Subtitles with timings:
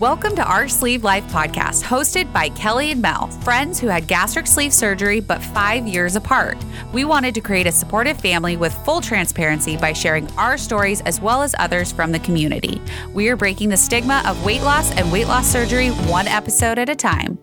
[0.00, 4.46] Welcome to our Sleeve Life podcast, hosted by Kellie and Mel, friends who had gastric
[4.46, 6.56] sleeve surgery but five years apart.
[6.92, 11.20] We wanted to create a supportive family with full transparency by sharing our stories as
[11.20, 12.80] well as others from the community.
[13.12, 16.88] We are breaking the stigma of weight loss and weight loss surgery one episode at
[16.88, 17.36] a time.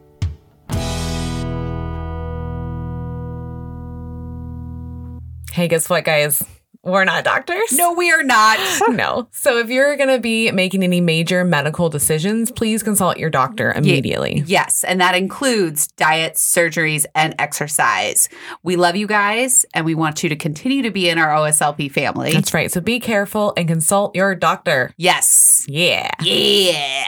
[5.52, 6.42] Hey, guess what, guys?
[6.86, 7.74] We're not doctors.
[7.74, 8.60] No, we are not.
[8.90, 9.28] no.
[9.32, 13.74] So if you're going to be making any major medical decisions, please consult your doctor
[13.74, 14.44] immediately.
[14.46, 18.30] Yes, and that includes diets, surgeries, and exercise.
[18.62, 21.92] We love you guys, and we want you to continue to be in our OSLP
[21.92, 22.32] family.
[22.32, 22.72] That's right.
[22.72, 24.94] So be careful and consult your doctor.
[24.98, 25.66] Yes.
[25.68, 26.12] Yeah.
[26.22, 27.08] Yeah.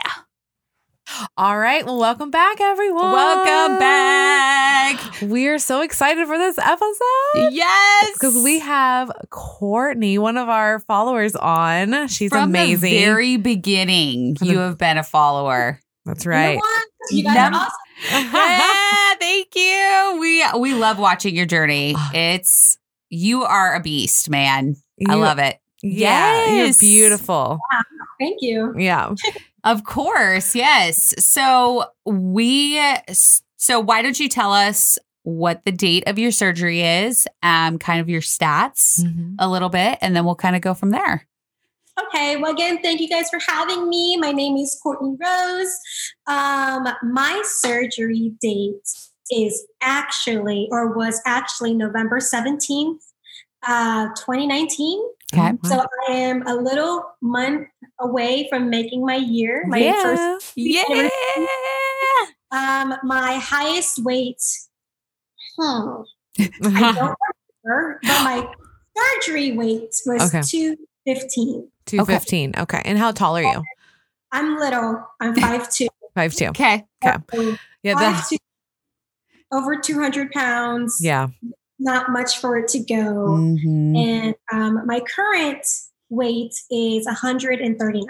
[1.36, 1.84] All right.
[1.86, 3.12] Well, welcome back, everyone.
[3.12, 5.20] Welcome back.
[5.22, 7.52] We are so excited for this episode.
[7.52, 8.12] Yes.
[8.14, 12.08] Because we have Courtney, one of our followers, on.
[12.08, 12.90] She's From amazing.
[12.90, 15.80] the very beginning, From you the- have been a follower.
[16.04, 16.60] That's You know right.
[17.10, 17.68] You guys Num- are
[18.12, 18.30] awesome.
[18.32, 20.18] yeah, thank you.
[20.20, 21.94] We we love watching your journey.
[21.96, 22.10] Ah.
[22.14, 22.78] It's
[23.08, 24.76] you are a beast, man.
[25.08, 25.58] I love it.
[25.82, 26.46] Yeah.
[26.48, 26.78] You're Yes.
[26.78, 27.58] beautiful.
[28.18, 28.74] Thank you.
[28.76, 29.14] Yeah.
[29.64, 31.14] Of course, yes.
[31.18, 32.80] So we
[33.56, 38.00] so why don't you tell us what the date of your surgery is, um, kind
[38.00, 39.34] of your stats Mhm.
[39.38, 41.26] a little bit, and then we'll kind of go from there.
[42.00, 42.36] Okay.
[42.36, 44.16] Well, again, thank you guys for having me.
[44.16, 45.76] My name is Courtney Rose.
[46.28, 48.88] Um, my surgery date
[49.30, 53.02] is actually, or was actually November 17th,
[53.66, 55.02] uh, 2019.
[55.34, 55.52] Okay.
[55.64, 57.68] So I am a little month
[58.00, 60.02] away from making my year, my yeah.
[60.02, 61.08] first Yeah.
[62.50, 64.40] Um, my highest weight,
[65.58, 66.02] hmm,
[66.38, 67.14] I don't
[67.64, 68.48] remember, but my
[68.96, 70.40] surgery weight was Okay.
[70.40, 71.70] 215.
[71.84, 72.54] 215.
[72.56, 72.82] Okay.
[72.86, 73.62] And how tall are you?
[74.32, 75.06] I'm little.
[75.20, 75.88] I'm 5'2.
[76.14, 76.46] Five two.
[76.46, 76.84] Okay.
[77.04, 77.16] Okay.
[77.34, 77.94] So Yeah.
[77.94, 78.38] That, 5'2",
[79.52, 80.98] over 200 pounds.
[81.00, 81.28] yeah.
[81.78, 82.94] Not much for it to go.
[83.28, 83.96] Mhm.
[83.96, 85.64] And um, my current
[86.10, 88.06] weight is 139.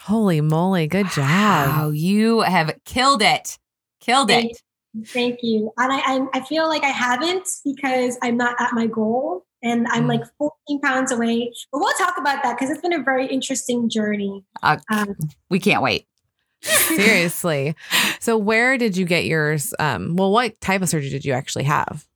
[0.00, 0.86] Holy moly.
[0.86, 1.18] Good job.
[1.26, 3.58] Wow, you have killed it.
[4.00, 4.62] Killed Thank it.
[5.08, 5.72] Thank you.
[5.76, 9.86] And I, I, I feel like I haven't because I'm not at my goal and
[9.88, 10.08] I'm Mm.
[10.08, 11.52] like 14 pounds away.
[11.72, 14.44] But we'll talk about that because it's been a very interesting journey.
[14.62, 15.16] Uh, Um,
[15.50, 16.06] we can't wait.
[16.62, 17.74] Seriously.
[18.20, 19.74] So where did you get yours?
[19.78, 22.06] Um, well, what type of surgery did you actually have?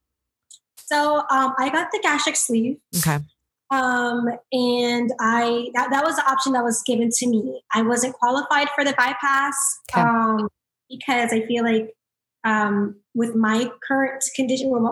[0.91, 2.79] So um, I got the gastric sleeve.
[2.99, 3.19] Okay.
[3.71, 7.63] Um, and I that, that was the option that was given to me.
[7.73, 9.57] I wasn't qualified for the bypass
[9.93, 10.01] Okay.
[10.01, 10.49] um,
[10.89, 11.95] because I feel like
[12.45, 14.83] um, with my current condition, with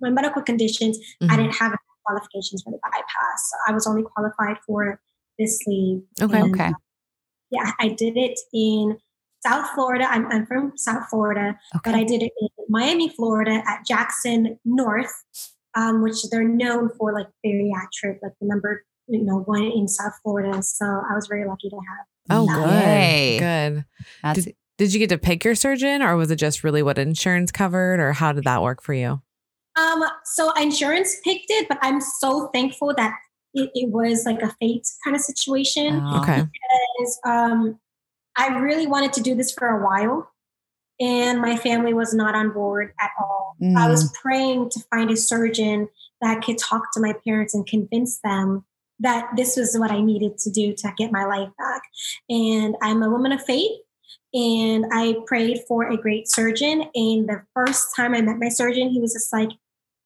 [0.00, 1.36] my, medical conditions, I Mhm.
[1.36, 3.50] didn't have qualifications for the bypass.
[3.50, 5.00] So I was only qualified for
[5.38, 6.02] this sleeve.
[6.20, 6.40] Okay.
[6.40, 6.72] And, Okay.
[7.50, 8.98] Yeah, I did it in
[9.46, 10.06] South Florida.
[10.10, 15.24] I'm, I'm from South Florida, but I did it in Miami, Florida at Jackson North,
[15.74, 20.14] um, which they're known for like bariatric, like the number you know one in South
[20.22, 20.62] Florida.
[20.62, 22.06] So I was very lucky to have.
[22.30, 22.86] Oh, that.
[22.86, 23.38] Yay.
[23.38, 23.74] good.
[23.74, 23.84] Good.
[24.22, 27.52] That's Did you get to pick your surgeon or was it just really what insurance
[27.52, 29.20] covered or how did that work for you?
[29.76, 33.14] Um, so insurance picked it, but I'm so thankful that
[33.52, 36.00] it, it was like a fate kind of situation.
[36.02, 36.22] Oh.
[36.22, 36.44] Okay.
[36.44, 37.78] Because um,
[38.36, 40.30] I really wanted to do this for a while,
[41.00, 43.56] and my family was not on board at all.
[43.76, 44.14] I was mm.
[44.14, 45.88] praying to find a surgeon
[46.20, 48.64] that could talk to my parents and convince them
[49.00, 51.82] that this was what I needed to do to get my life back.
[52.28, 53.80] And I'm a woman of faith.
[54.32, 56.84] And I prayed for a great surgeon.
[56.94, 59.50] And the first time I met my surgeon, he was just like,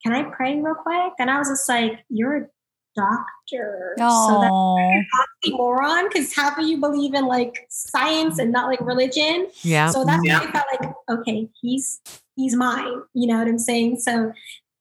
[0.03, 1.12] Can I pray real quick?
[1.19, 2.50] And I was just like, You're
[2.98, 3.94] a doctor.
[3.98, 9.48] So that's oxymoron because half of you believe in like science and not like religion.
[9.62, 9.91] Yeah.
[9.91, 10.41] So that's Yeah.
[10.41, 12.00] why I felt like, okay, he's
[12.36, 13.03] he's mine.
[13.14, 14.00] You know what I'm saying?
[14.00, 14.32] So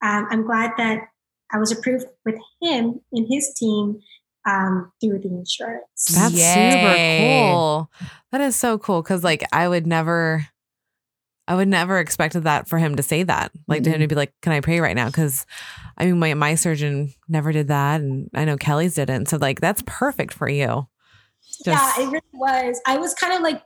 [0.01, 1.09] um, I'm glad that
[1.51, 4.00] I was approved with him and his team
[4.47, 6.05] um, through the insurance.
[6.13, 6.72] That's Yay.
[6.72, 7.91] super cool.
[8.31, 10.47] That is so cool because, like, I would never,
[11.47, 13.52] I would never expected that for him to say that.
[13.67, 15.46] Like, to him to be like, "Can I pray right now?" Because,
[15.97, 19.28] I mean, my my surgeon never did that, and I know Kellie's didn't.
[19.29, 20.88] So, like, that's perfect for you.
[21.66, 22.82] yeah, it really was.
[22.85, 23.61] I was kind of like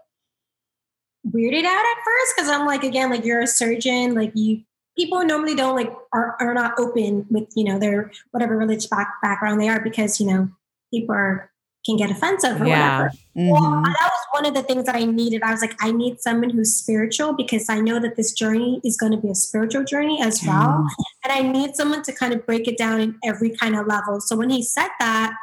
[1.28, 4.62] weirded out at first because I'm like, again, like you're a surgeon, like you
[4.98, 9.14] people normally don't like are, are not open with you know their whatever religious back,
[9.22, 10.50] background they are because you know
[10.94, 11.50] people are
[11.86, 13.00] can get offensive or Yeah.
[13.04, 13.16] whatever.
[13.36, 13.84] Well, Mhm.
[13.84, 14.11] that was
[14.42, 15.44] one of the things that I needed.
[15.44, 18.98] I was like, I need someone who's spiritual because I know that this journey is
[18.98, 20.48] going to be a spiritual journey as mm.
[20.48, 20.88] well.
[21.24, 24.20] And I need someone to kind of break it down in every kind of level.
[24.20, 25.34] So when he said that,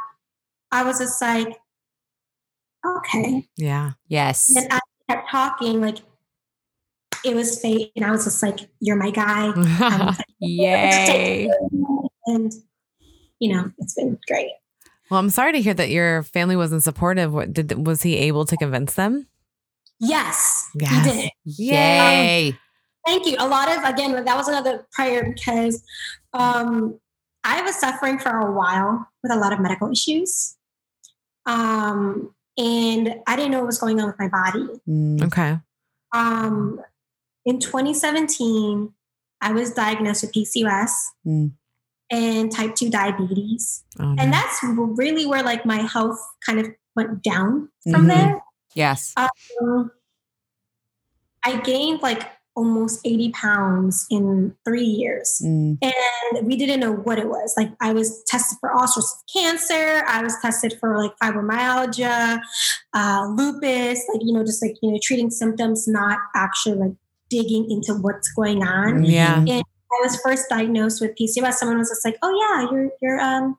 [0.72, 1.56] I was just like,
[2.84, 3.46] okay.
[3.56, 3.92] Yeah.
[4.08, 4.54] Yes.
[4.56, 5.98] And I kept talking, like
[7.24, 7.92] it was fate.
[7.94, 9.52] And I was just like, you're my guy.
[10.40, 11.48] Yay.
[12.26, 12.52] and,
[13.38, 14.50] you know, it's been great.
[15.10, 17.32] Well, I'm sorry to hear that your family wasn't supportive.
[17.32, 19.26] What did was he able to convince them?
[20.00, 21.04] Yes, Yes.
[21.06, 21.30] he did.
[21.44, 22.58] Yay.
[23.06, 23.36] Thank you.
[23.38, 25.82] A lot of, again, that was another prayer because
[26.34, 27.00] um,
[27.42, 30.56] I was suffering for a while with a lot of medical issues.
[31.46, 34.66] Um, and I didn't know what was going on with my body.
[34.86, 35.22] Mm.
[35.26, 35.58] Okay.
[36.12, 36.80] Um,
[37.46, 38.92] in 2017,
[39.40, 40.90] I was diagnosed with PCOS
[41.26, 41.52] Mm.
[42.10, 43.84] And type 2 diabetes.
[43.98, 44.22] Oh, no.
[44.22, 46.66] And that's really where like my health kind of
[46.96, 48.08] went down from Mhm.
[48.08, 48.42] there.
[48.74, 49.12] Yes.
[49.16, 49.90] Um,
[51.44, 55.40] I gained like almost 80 pounds in three years.
[55.44, 55.78] Mm.
[55.80, 57.54] And we didn't know what it was.
[57.56, 60.02] Like I was tested for all sorts of cancer.
[60.08, 62.40] I was tested for like fibromyalgia,
[62.94, 66.92] uh, lupus, like, you know, just like, you know, treating symptoms, not actually like
[67.30, 69.04] digging into what's going on.
[69.04, 69.44] Yeah.
[69.92, 71.54] I was first diagnosed with PCOS.
[71.54, 73.58] Someone was just like, "Oh yeah, your your um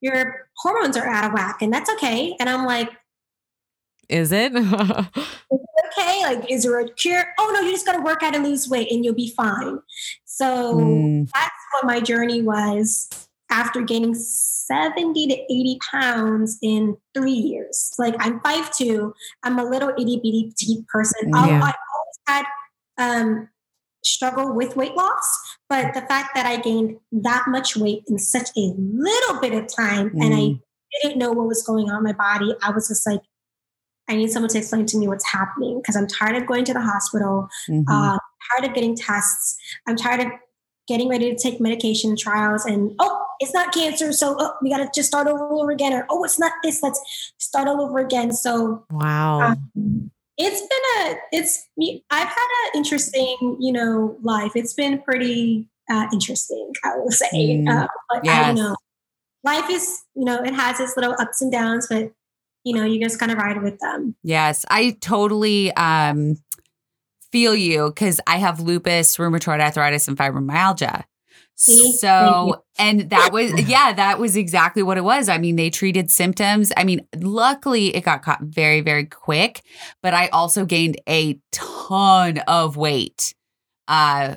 [0.00, 2.90] your hormones are out of whack, and that's okay." And I'm like,
[4.08, 4.52] Is it?
[4.56, 7.24] "Okay, like is there a cure?
[7.38, 9.78] Oh no, you just got to work out and lose weight, and you'll be fine."
[10.24, 11.30] So Mm.
[11.34, 13.08] that's what my journey was
[13.50, 17.92] after gaining 70 to 80 pounds in three years.
[17.98, 19.12] Like I'm 5'2,
[19.42, 21.34] I'm a little itty bitty petite person.
[21.34, 22.44] I- I always had
[22.98, 23.48] um,
[24.04, 28.48] struggle with weight loss, but the fact that I gained that much weight in such
[28.56, 30.62] a little bit of time and I Mm.
[31.02, 33.20] didn't know what was going on in my body, I was just like,
[34.08, 36.72] I need someone to explain to me what's happening because I'm tired of going to
[36.72, 37.48] the hospital.
[37.68, 37.84] Mhm.
[37.88, 38.18] Uh,
[38.56, 39.58] tired of getting tests.
[39.86, 40.32] I'm tired of
[40.86, 44.78] getting ready to take medication trials and oh, it's not cancer, so oh, we got
[44.78, 45.92] to just start all over again.
[45.92, 48.32] Or oh, it's not this, let's start all over again.
[48.32, 49.40] So wow.
[49.76, 54.52] um, it's been a it's me I've had an interesting you know life.
[54.54, 57.28] It's been pretty uh, interesting, I will say.
[57.32, 58.46] Mm, uh, but I yes.
[58.46, 58.76] don't know.
[59.44, 62.12] Life is you know it has its little ups and downs, but
[62.64, 64.14] you know you just kind of ride with them.
[64.22, 66.36] Yes, I totally um,
[67.32, 71.04] feel you because I have lupus, rheumatoid arthritis, and fibromyalgia.
[71.60, 71.92] See?
[71.96, 75.28] So, and that was, yeah, that was exactly what it was.
[75.28, 76.70] I mean, they treated symptoms.
[76.76, 79.62] I mean, luckily it got caught very, very quick,
[80.00, 83.34] but I also gained a ton of weight
[83.88, 84.36] uh,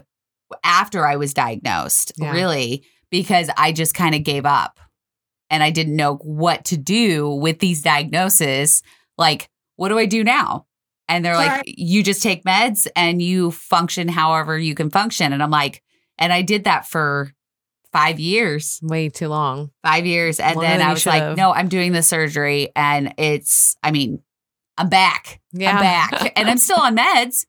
[0.63, 2.31] after I was diagnosed, Yeah.
[2.31, 4.79] really, because I just kind of gave up
[5.51, 8.81] and I didn't know what to do with these diagnoses.
[9.19, 10.65] Like, what do I do now?
[11.07, 15.33] And they're like, you just take meds and you function however you can function.
[15.33, 15.83] And I'm like,
[16.21, 17.33] and I did that for
[17.91, 19.71] five years, Way too long.
[19.83, 20.39] five years.
[20.39, 22.69] And Well, then I was like, no, I'm doing the surgery.
[22.75, 24.21] And it's, I mean,
[24.77, 25.41] I'm back.
[25.51, 25.71] Yeah.
[25.71, 26.33] I'm back.
[26.37, 27.45] and I'm still on meds,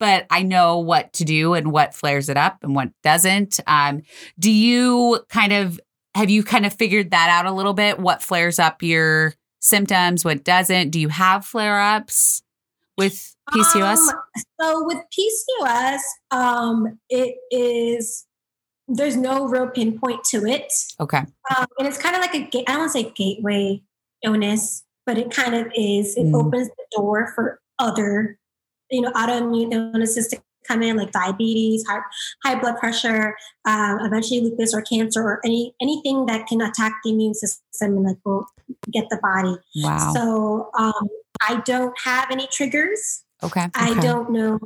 [0.00, 3.60] but I know what to do and what flares it up and what doesn't.
[3.66, 4.02] Um,
[4.38, 5.78] do you kind of,
[6.14, 7.98] have you kind of figured that out a little bit?
[8.00, 10.24] What flares up your symptoms?
[10.24, 10.90] What doesn't?
[10.90, 12.42] Do you have flare ups
[12.96, 13.98] with PCOS?
[13.98, 14.14] Um,
[14.60, 16.00] so with PCOS,
[16.30, 18.26] um, it is
[18.86, 20.70] there's no real pinpoint to it,
[21.00, 21.24] okay.
[21.56, 23.82] um, and it's kind of like a ga- I don't want to say gateway
[24.22, 26.16] illness, but it kind of is.
[26.16, 26.34] It Mm.
[26.46, 28.38] opens the door for other,
[28.90, 32.00] you know, autoimmune illnesses to come in, like diabetes, high,
[32.44, 37.10] high blood pressure, um, eventually lupus or cancer or any anything that can attack the
[37.10, 38.46] immune system and like will
[38.92, 39.56] get the body.
[39.76, 40.12] Wow.
[40.14, 41.08] So um,
[41.42, 43.24] I don't have any triggers.
[43.42, 43.68] okay.
[43.74, 44.00] I Okay.
[44.00, 44.58] don't know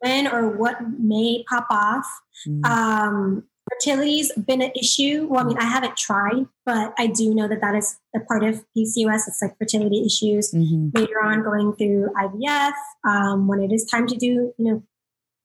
[0.00, 2.06] when or what may pop off.
[2.48, 2.64] Mm.
[2.64, 5.26] Um, fertility's been an issue.
[5.28, 8.42] Well, I mean, I haven't tried, but I do know that that is a part
[8.44, 9.28] of PCOS.
[9.28, 10.90] It's like fertility issues Mhm.
[10.96, 12.72] later on going through IVF,
[13.04, 14.82] um, when it is time to do, you know,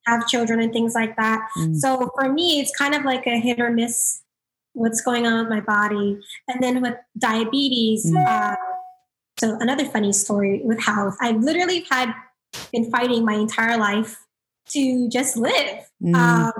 [0.05, 1.47] have children and things like that.
[1.57, 1.75] Mm.
[1.77, 4.21] So for me, it's kind of like a hit or miss
[4.73, 6.19] what's going on with my body.
[6.47, 8.25] And then with diabetes, Mm.
[8.27, 8.55] uh,
[9.39, 12.13] so another funny story with health, I've literally had
[12.71, 14.25] been fighting my entire life
[14.69, 15.89] to just live.
[16.03, 16.15] Mm.
[16.15, 16.51] Um,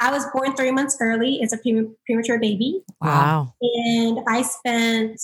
[0.00, 3.54] I was born three months early as a pre- premature baby, Wow.
[3.62, 5.20] and I spent,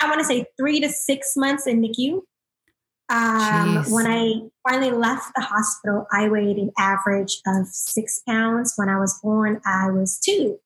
[0.00, 2.22] I want to say, three to six months in NICU.
[3.12, 8.72] Um, when I finally left the hospital, I weighed an average of six pounds.
[8.76, 10.58] When I was born, I was two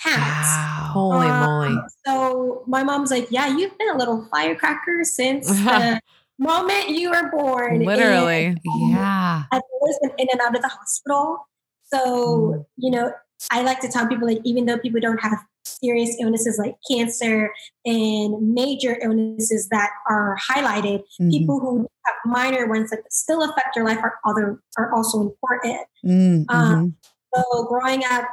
[0.00, 0.18] pounds.
[0.18, 0.90] Wow.
[0.92, 1.82] Holy Um, moly.
[2.06, 6.00] So my mom's like, "Yeah, you've been a little firecracker since the
[6.38, 8.56] moment you were born." And Literally.
[8.88, 9.42] Yeah.
[9.52, 11.46] I've always been in and out of the hospital.
[11.92, 12.66] So, Mm.
[12.76, 13.12] you know,
[13.50, 15.38] I like to tell people like even though people don't have
[15.70, 17.52] serious illnesses like cancer
[17.84, 21.00] and major illnesses that are highlighted.
[21.20, 21.30] Mm-hmm.
[21.30, 25.86] People who have minor ones that still affect your life are other are also important.
[26.04, 26.54] Mm-hmm.
[26.54, 26.96] Um,
[27.34, 28.24] so growing up,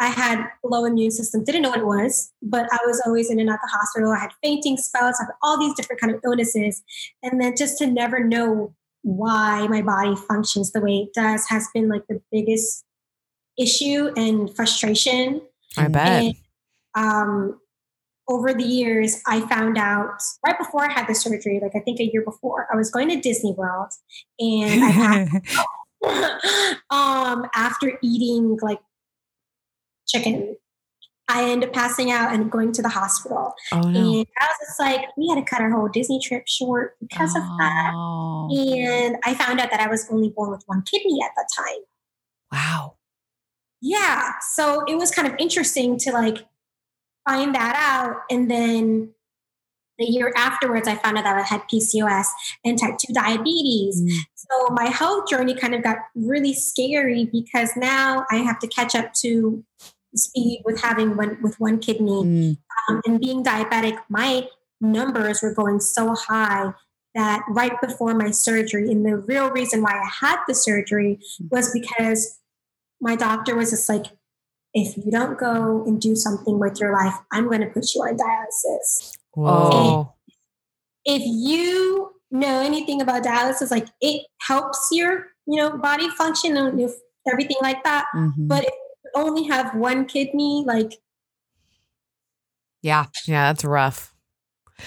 [0.00, 3.40] I had low immune system, didn't know what it was, but I was always in
[3.40, 4.12] and out the hospital.
[4.12, 6.82] I had fainting spells, I had all these different kind of illnesses.
[7.22, 11.68] And then just to never know why my body functions the way it does has
[11.74, 12.84] been like the biggest
[13.58, 15.42] issue and frustration.
[15.76, 16.22] I bet.
[16.24, 16.34] And,
[16.98, 17.60] um,
[18.28, 22.00] over the years, I found out right before I had the surgery, like I think
[22.00, 23.90] a year before, I was going to Disney World
[24.38, 25.28] and I had,
[26.90, 28.80] um, after eating like
[30.06, 30.56] chicken.
[31.30, 33.52] I ended up passing out and going to the hospital.
[33.70, 34.00] Oh, no.
[34.00, 37.34] And I was just like, we had to cut our whole Disney trip short because
[37.36, 37.40] oh.
[37.40, 37.92] of that.
[37.94, 38.48] Oh.
[38.50, 41.82] And I found out that I was only born with one kidney at that time.
[42.50, 42.94] Wow.
[43.82, 44.32] Yeah.
[44.54, 46.46] So it was kind of interesting to like
[47.28, 48.22] find that out.
[48.30, 49.10] And then
[49.98, 52.26] the year afterwards, I found out that I had PCOS
[52.64, 54.00] and type 2 diabetes.
[54.00, 54.16] Mm.
[54.34, 58.94] So my health journey kind of got really scary because now I have to catch
[58.94, 59.64] up to
[60.16, 62.58] speed with having one with one kidney mm.
[62.88, 64.46] um, and being diabetic my
[64.80, 66.72] numbers were going so high
[67.14, 71.18] that right before my surgery and the real reason why i had the surgery
[71.50, 72.40] was because
[73.00, 74.06] my doctor was just like
[74.86, 78.00] if you don't go and do something with your life i'm going to put you
[78.02, 80.14] on dialysis Whoa.
[81.04, 86.90] if you know anything about dialysis like it helps your you know body function and
[87.30, 88.46] everything like that mm-hmm.
[88.46, 90.92] but if you only have one kidney, like
[92.82, 94.14] yeah, yeah, that's rough.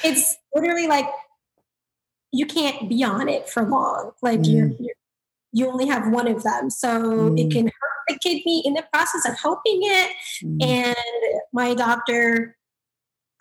[0.04, 1.08] It's literally like
[2.32, 4.12] you can't be on it for long.
[4.22, 4.54] Like mm.
[4.54, 4.96] you're, you're,
[5.54, 6.90] you only have one of them, so
[7.30, 7.40] mm.
[7.40, 10.12] it can hurt the kidney in the process of helping it.
[10.44, 10.64] Mm.
[10.64, 10.96] And
[11.54, 12.58] my doctor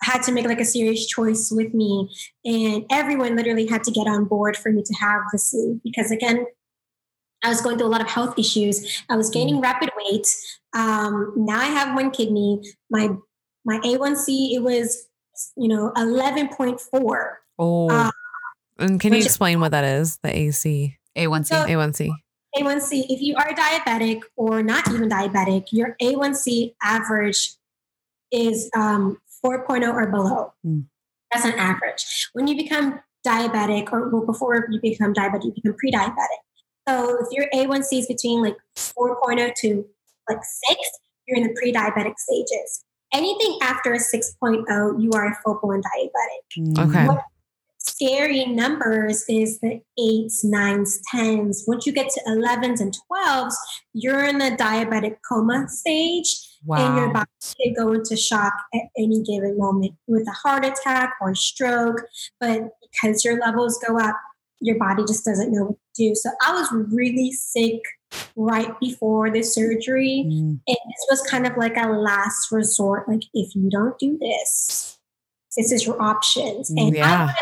[0.03, 2.09] had to make like a serious choice with me,
[2.45, 6.11] and everyone literally had to get on board for me to have the sleeve because
[6.11, 6.45] again,
[7.43, 9.03] I was going through a lot of health issues.
[9.09, 9.63] I was gaining mm.
[9.63, 10.27] rapid weight.
[10.73, 12.61] Um, now I have one kidney.
[12.89, 13.09] My
[13.65, 15.07] my A1C it was
[15.55, 17.39] you know eleven point four.
[17.57, 18.11] Oh, uh,
[18.79, 20.17] and can you explain what that is?
[20.17, 22.09] The AC A1C so, A1C.
[22.55, 23.05] A1C.
[23.09, 27.51] If you are diabetic or not even diabetic, your A1C average
[28.31, 30.53] is um, 4.0 or below.
[30.65, 30.85] Mm.
[31.31, 32.29] That's an average.
[32.33, 36.41] When you become diabetic, or well, before you become diabetic, you become pre-diabetic.
[36.87, 39.85] So if your A1C is between like 4.0 to
[40.29, 40.39] like
[40.69, 40.79] 6,
[41.27, 42.83] you're in the pre-diabetic stages.
[43.13, 46.59] Anything after a 6.0, you are a full-blown diabetic.
[46.59, 46.89] Mm.
[46.89, 47.07] Okay.
[47.07, 47.23] What
[48.01, 51.63] scary numbers is the 8s, 9s, 10s.
[51.67, 53.53] Once you get to 11s and 12s,
[53.93, 56.35] you're in the diabetic coma stage.
[56.65, 56.77] Wow.
[56.77, 57.29] And your body
[57.61, 62.01] can go into shock at any given moment with a heart attack or stroke.
[62.39, 64.15] But because your levels go up,
[64.59, 66.15] your body just doesn't know what to do.
[66.15, 67.81] So I was really sick
[68.35, 70.25] right before the surgery.
[70.27, 70.59] Mm.
[70.67, 73.07] And this was kind of like a last resort.
[73.07, 74.99] Like, if you don't do this,
[75.57, 76.69] this is your options.
[76.69, 77.29] And yeah.
[77.29, 77.33] I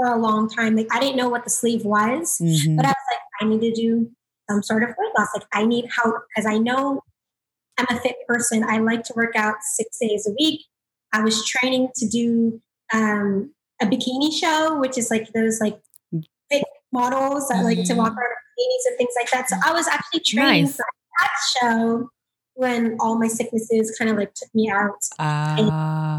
[0.00, 0.76] for a long time.
[0.76, 2.76] Like, I didn't know what the sleeve was, mm-hmm.
[2.76, 4.10] but I was like, I need to do
[4.48, 5.28] some sort of weight loss.
[5.34, 7.02] Like, I need help because I know
[7.78, 8.64] I'm a fit person.
[8.64, 10.62] I like to work out six days a week.
[11.12, 12.62] I was training to do
[12.94, 15.80] um, a bikini show, which is like those like
[16.50, 17.64] fit models that mm-hmm.
[17.64, 18.18] like to walk mm-hmm.
[18.18, 19.48] around bikinis and things like that.
[19.48, 20.76] So I was actually training nice.
[20.76, 20.84] for
[21.18, 21.30] that
[21.60, 22.10] show
[22.54, 25.56] when all my sicknesses kind of like took me out uh.
[25.58, 25.68] and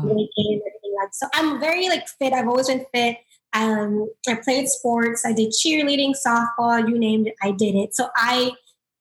[0.09, 0.61] everything
[1.00, 1.13] like.
[1.13, 2.33] So I'm very like fit.
[2.33, 3.17] I've always been fit.
[3.53, 5.25] Um, I played sports.
[5.25, 7.36] I did cheerleading, softball, you named it.
[7.41, 7.96] I did it.
[7.96, 8.51] So I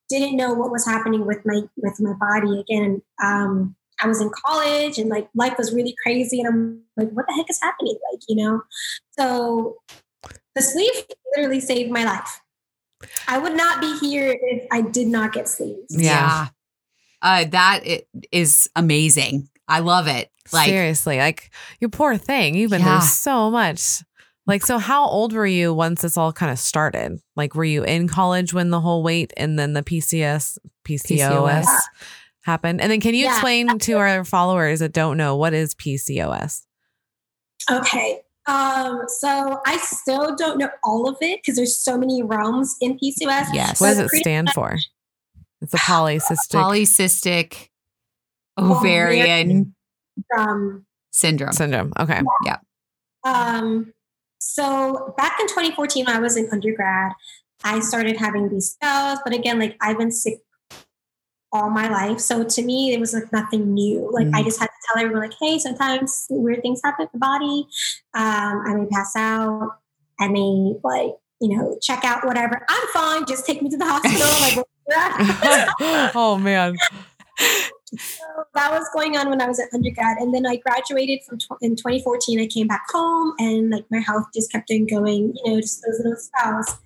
[0.08, 3.02] didn't know what was happening with my with my body again.
[3.22, 7.26] Um, I was in college and like life was really crazy, and I'm like, what
[7.28, 7.96] the heck is happening?
[8.12, 8.62] Like, you know.
[9.18, 9.76] So
[10.54, 12.40] the sleeve literally saved my life.
[13.28, 15.86] I would not be here if I did not get sleeves.
[15.90, 16.48] Yeah.
[17.22, 17.80] Uh, that
[18.32, 19.48] is amazing.
[19.68, 20.30] I love it.
[20.52, 22.56] Like seriously, like you poor thing.
[22.56, 22.98] You've been yeah.
[22.98, 24.02] through so much.
[24.50, 27.20] Like, so how old were you once this all kind of started?
[27.36, 31.66] Like, were you in college when the whole weight and then the PCS, PCOS, PCOS.
[32.42, 32.80] happened?
[32.80, 33.30] And then can you yeah.
[33.30, 36.62] explain to our followers that don't know what is PCOS?
[37.70, 38.22] Okay.
[38.48, 42.98] Um, so I still don't know all of it because there's so many realms in
[42.98, 43.50] PCOS.
[43.52, 43.80] Yes.
[43.80, 44.76] What does it stand much- for?
[45.60, 47.68] It's a polycystic polycystic
[48.58, 49.76] ovarian
[50.36, 51.52] um, syndrome.
[51.52, 51.92] Syndrome.
[52.00, 52.20] Okay.
[52.44, 52.56] Yeah.
[53.22, 53.92] Um,
[54.40, 57.12] so back in 2014, when I was in undergrad,
[57.62, 59.20] I started having these spells.
[59.22, 60.40] But again, like I've been sick
[61.52, 62.20] all my life.
[62.20, 64.10] So to me, it was like nothing new.
[64.12, 64.34] Like Mm.
[64.36, 67.66] I just had to tell everyone, like, hey, sometimes weird things happen to the body.
[68.14, 69.78] Um, I may pass out.
[70.18, 72.64] I may like, you know, check out, whatever.
[72.68, 73.26] I'm fine.
[73.26, 74.64] Just take me to the hospital.
[74.64, 76.76] like, oh man.
[77.98, 81.38] So that was going on when I was an undergrad, and then I graduated from
[81.38, 82.40] tw- in 2014.
[82.40, 85.34] I came back home, and like my health just kept on going.
[85.44, 86.78] You know, just those little spells.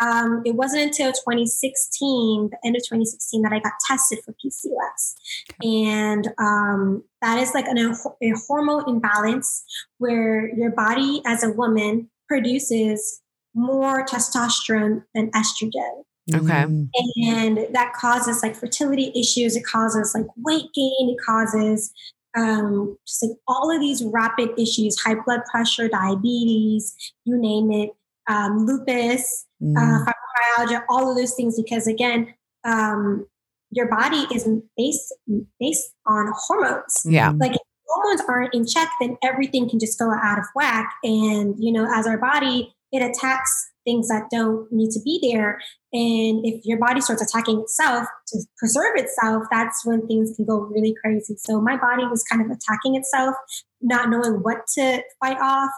[0.00, 5.14] Um, it wasn't until 2016, the end of 2016, that I got tested for PCOS,
[5.62, 9.64] and um, that is like an, a hormone imbalance
[9.98, 13.20] where your body, as a woman, produces
[13.54, 16.62] more testosterone than estrogen Okay.
[16.62, 21.92] And that causes like fertility issues it causes like weight gain it causes
[22.36, 26.94] um, just like all of these rapid issues high blood pressure diabetes
[27.24, 27.90] you name it
[28.28, 29.76] um, lupus Mm.
[29.76, 32.32] uh, fibromyalgia all of those things because again
[32.64, 33.26] um,
[33.72, 35.12] your body is based
[35.58, 37.30] based on hormones Yeah.
[37.30, 41.56] like if hormones aren't in check then everything can just go out of whack and
[41.58, 45.60] you know as our body it attacks things that don't need to be there.
[45.92, 50.58] And if your body starts attacking itself to preserve itself that's when things can go
[50.58, 51.36] really crazy.
[51.38, 53.34] So my body was kind of attacking itself
[53.80, 55.70] not knowing what to fight off.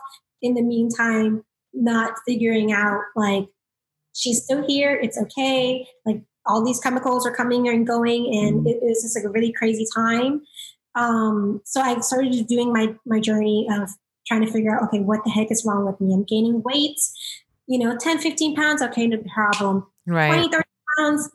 [0.42, 3.46] In the meantime not figuring out like
[4.16, 5.86] she's still here it's okay.
[6.04, 9.52] Like all these chemicals are coming and going and it was just like a really
[9.52, 10.40] crazy time.
[10.96, 13.90] Um, so I started doing my my journey of
[14.30, 16.14] trying to figure out, okay, what the heck is wrong with me?
[16.14, 16.98] I'm gaining weight,
[17.70, 19.86] you know, 10, 15 pounds, okay, no problem.
[20.04, 20.26] Right.
[20.26, 20.52] 20, Right.
[20.52, 20.64] 30
[20.98, 21.30] pounds,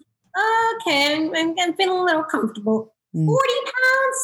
[0.82, 2.94] okay, I'm, I'm, feeling a little comfortable.
[3.16, 3.26] Mm.
[3.26, 4.18] 40 pounds,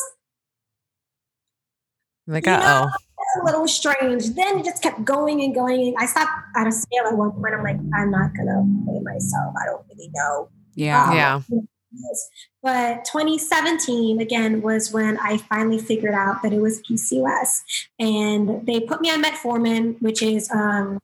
[2.28, 2.90] Like, You uh oh.
[2.90, 4.36] that's a little strange.
[4.36, 5.88] Then it just kept going and going.
[5.88, 7.54] And I stopped at a scale at one point.
[7.54, 9.56] I'm like, I'm not going to weigh myself.
[9.62, 10.50] I don't really know.
[10.76, 11.10] Yeah.
[11.10, 11.42] Um, Yeah.
[12.62, 17.62] But 2017 again was when I finally figured out that it was PCOS,
[18.00, 21.00] and they put me on metformin, which is um,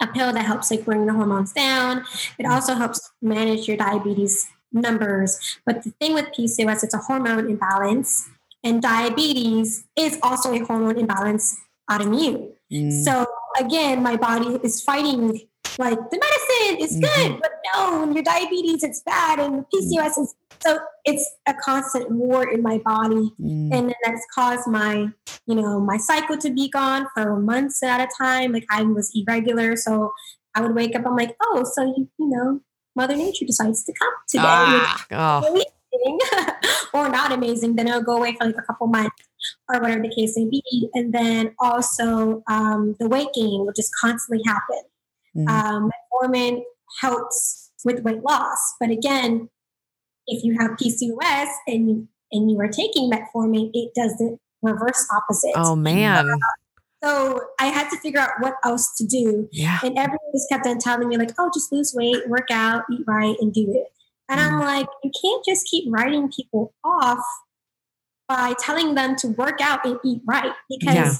[0.00, 2.04] a pill that helps like bring the hormones down.
[2.38, 5.58] It also helps manage your diabetes numbers.
[5.64, 8.28] But the thing with PCOS, it's a hormone imbalance,
[8.62, 11.56] and diabetes is also a hormone imbalance
[11.90, 12.52] autoimmune.
[12.72, 13.04] Mm.
[13.04, 13.26] So
[13.58, 15.40] again, my body is fighting
[15.78, 20.78] like the medicine is good, but no, your diabetes it's bad and PCOS is so
[21.04, 23.32] it's a constant war in my body.
[23.40, 23.72] Mm.
[23.72, 25.08] And then that's caused my,
[25.46, 28.52] you know, my cycle to be gone for months at a time.
[28.52, 29.76] Like I was irregular.
[29.76, 30.12] So
[30.54, 32.60] I would wake up, I'm like, oh, so you, you know,
[32.96, 34.42] Mother Nature decides to come today.
[34.44, 35.06] Ah.
[35.12, 35.64] Oh.
[36.94, 39.16] or not amazing, then it'll go away for like a couple months
[39.68, 40.90] or whatever the case may be.
[40.94, 44.82] And then also um, the weight gain will just constantly happen.
[45.36, 45.48] Mm.
[45.48, 46.62] Um, metformin
[47.00, 49.48] helps with weight loss, but again,
[50.28, 55.06] if you have PCOS and you, and you are taking metformin, it does the reverse
[55.14, 55.52] opposite.
[55.56, 56.28] Oh man.
[57.02, 59.48] So I had to figure out what else to do.
[59.52, 59.78] Yeah.
[59.84, 63.04] And everyone just kept on telling me, like, oh, just lose weight, work out, eat
[63.06, 63.86] right, and do it.
[64.28, 64.60] And I'm mm.
[64.60, 67.24] like, you can't just keep writing people off
[68.28, 71.14] by telling them to work out and eat right because Yeah.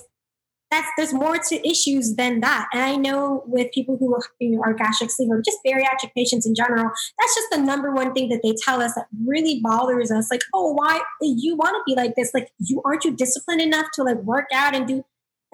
[0.71, 2.69] That's there's more to issues than that.
[2.73, 6.47] And I know with people who you know, are gastric sleeve or just bariatric patients
[6.47, 10.11] in general, that's just the number one thing that they tell us that really bothers
[10.11, 10.31] us.
[10.31, 12.33] Like, oh, why you want to be like this?
[12.35, 15.05] Like, you aren't you disciplined enough to like work out and do?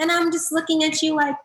[0.00, 1.36] And I'm just looking at you like,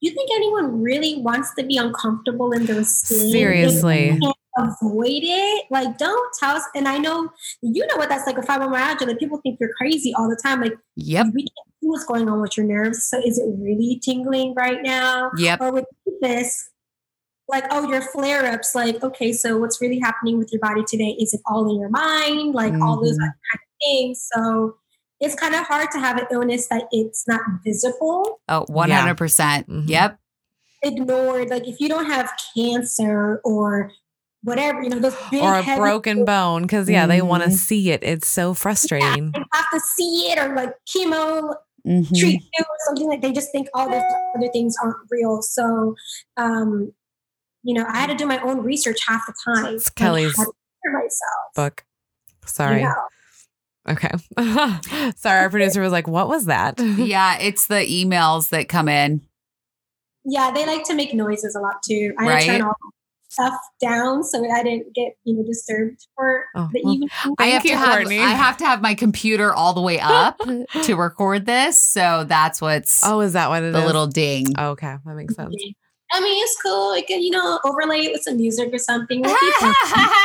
[0.00, 3.30] you think anyone really wants to be uncomfortable in their skin?
[3.30, 4.18] Seriously.
[4.56, 5.64] Avoid it.
[5.70, 6.62] Like, don't tell us.
[6.74, 7.30] And I know
[7.62, 9.06] you know what that's like with fibromyalgia.
[9.06, 10.60] Like, people think you're crazy all the time.
[10.60, 11.26] Like, Yep.
[11.34, 13.04] we can't see what's going on with your nerves.
[13.04, 15.30] So, is it really tingling right now?
[15.38, 15.60] Yep.
[15.60, 15.84] Or with
[16.20, 16.70] this,
[17.48, 18.74] like, oh, your flare ups.
[18.74, 21.16] Like, okay, so what's really happening with your body today?
[21.20, 22.54] Is it all in your mind?
[22.54, 23.20] Like, all those Mhm.
[23.20, 24.28] kind of things.
[24.34, 24.76] So,
[25.20, 29.68] it's kind of hard to have an illness that it's not visible Oh, 100%.
[29.68, 29.88] Mhm.
[29.88, 30.18] Yep.
[30.82, 31.48] ignored.
[31.48, 33.92] Like if you don't have cancer or
[34.42, 36.66] whatever, you know, those big Or a heavy broken things, bone.
[36.68, 37.52] Cause yeah, they want to Mhm.
[37.54, 38.02] see it.
[38.02, 39.32] It's so frustrating.
[39.32, 41.54] They have to see it or like chemo
[41.86, 42.08] Mhm.
[42.08, 44.02] treat you or something like they just think all those
[44.36, 45.42] other things aren't real.
[45.42, 45.94] So
[46.36, 46.92] um,
[47.64, 49.74] you know, I had to do my own research half the time.
[49.76, 50.46] It's Kellie's how
[50.92, 51.54] myself.
[51.54, 51.84] Book.
[52.42, 52.82] you Sorry.
[52.82, 52.94] know.
[53.88, 54.10] Okay.
[55.16, 56.78] Sorry, our producer was like, what was that?
[56.80, 59.20] Yeah, it's the emails that come in.
[60.24, 62.14] Yeah, they like to make noises a lot too.
[62.18, 62.46] I Right.
[62.46, 62.74] turn all
[63.32, 67.08] stuff down so I didn't get, you know, disturbed for Oh, the well, evening.
[67.38, 68.18] I have you, to have Courtney.
[68.18, 70.38] I have to have my computer all the way up
[70.84, 73.72] to record this, so that's what's Oh, is that what it is?
[73.74, 74.46] the little ding.
[74.58, 74.96] Oh, okay.
[75.04, 75.54] That makes sense.
[76.14, 76.92] I mean, it's cool.
[76.92, 79.22] It can, you know, overlay it with some music or something.
[79.22, 79.34] We'll.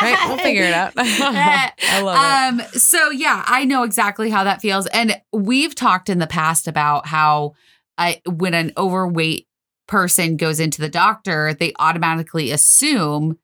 [0.02, 0.18] Right?
[0.28, 0.92] We'll figure it out.
[0.98, 2.64] I love it.
[2.66, 4.86] um, so yeah, I know exactly how that feels.
[4.88, 7.54] And we've talked in the past about how
[7.98, 9.47] I when an overweight
[9.88, 13.38] person goes into the doctor, they automatically assume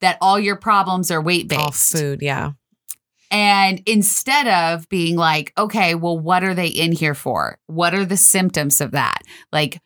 [0.00, 1.60] that all your problems are weight based.
[1.60, 2.52] All food, yeah.
[3.30, 7.58] And instead of being like, okay, well, what are they in here for?
[7.66, 9.18] What are the symptoms of that?
[9.52, 9.82] Like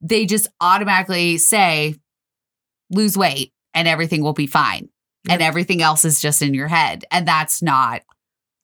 [0.00, 1.94] they just automatically say,
[2.90, 4.88] lose weight and everything will be fine.
[5.28, 7.04] And everything else is just in your head.
[7.12, 8.02] And that's not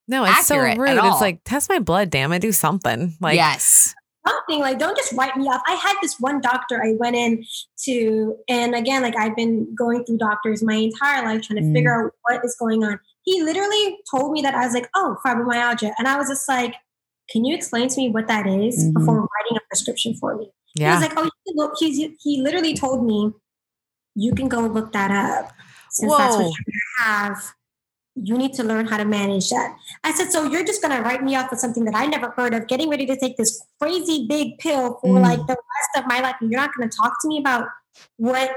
[0.08, 0.76] No, it's so rude.
[0.78, 3.14] It's like test my blood, damn it, do something.
[3.20, 3.94] Like yes.
[4.28, 5.62] Something like don't just write me off.
[5.66, 7.44] I had this one doctor i went in
[7.84, 11.72] to and again like i've been going through doctors my entire life trying to Mm.
[11.74, 12.98] figure out what is going on.
[13.22, 15.92] He literally told me that i was like oh fibromyalgia.
[15.98, 16.74] And i was just like
[17.30, 18.94] can you explain to me what that is Mhm.
[18.94, 20.50] before writing a prescription for me?
[20.74, 23.32] He was like oh you can look he's, he literally told me
[24.14, 25.52] you can go look that up
[25.90, 27.54] since that's what you have
[28.22, 29.76] you need to learn how to manage that.
[30.04, 32.30] I said, so you're just going to write me off with something that I never
[32.30, 35.22] heard of, getting ready to take this crazy big pill for Mm.
[35.22, 36.36] like the rest of my life.
[36.40, 37.68] And you're not going to talk to me about
[38.16, 38.50] what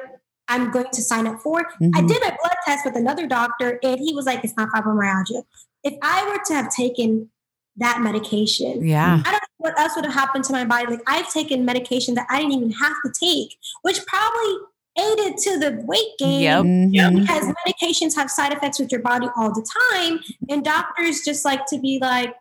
[0.48, 1.60] I'm going to sign up for.
[1.60, 2.08] I Mhm.
[2.08, 5.44] did my blood test with another doctor and he was like, it's not fibromyalgia.
[5.84, 7.30] If I were to have taken
[7.78, 9.22] that medication, yeah.
[9.26, 10.88] I don't know what else would have happened to my body.
[10.88, 14.56] Like I've taken medication that I didn't even have to take, which probably
[15.00, 16.64] aided to the weight gain Yep.
[16.66, 17.20] Mhm.
[17.22, 21.66] because medications have side effects with your body all the time and doctors just like
[21.68, 22.36] to be like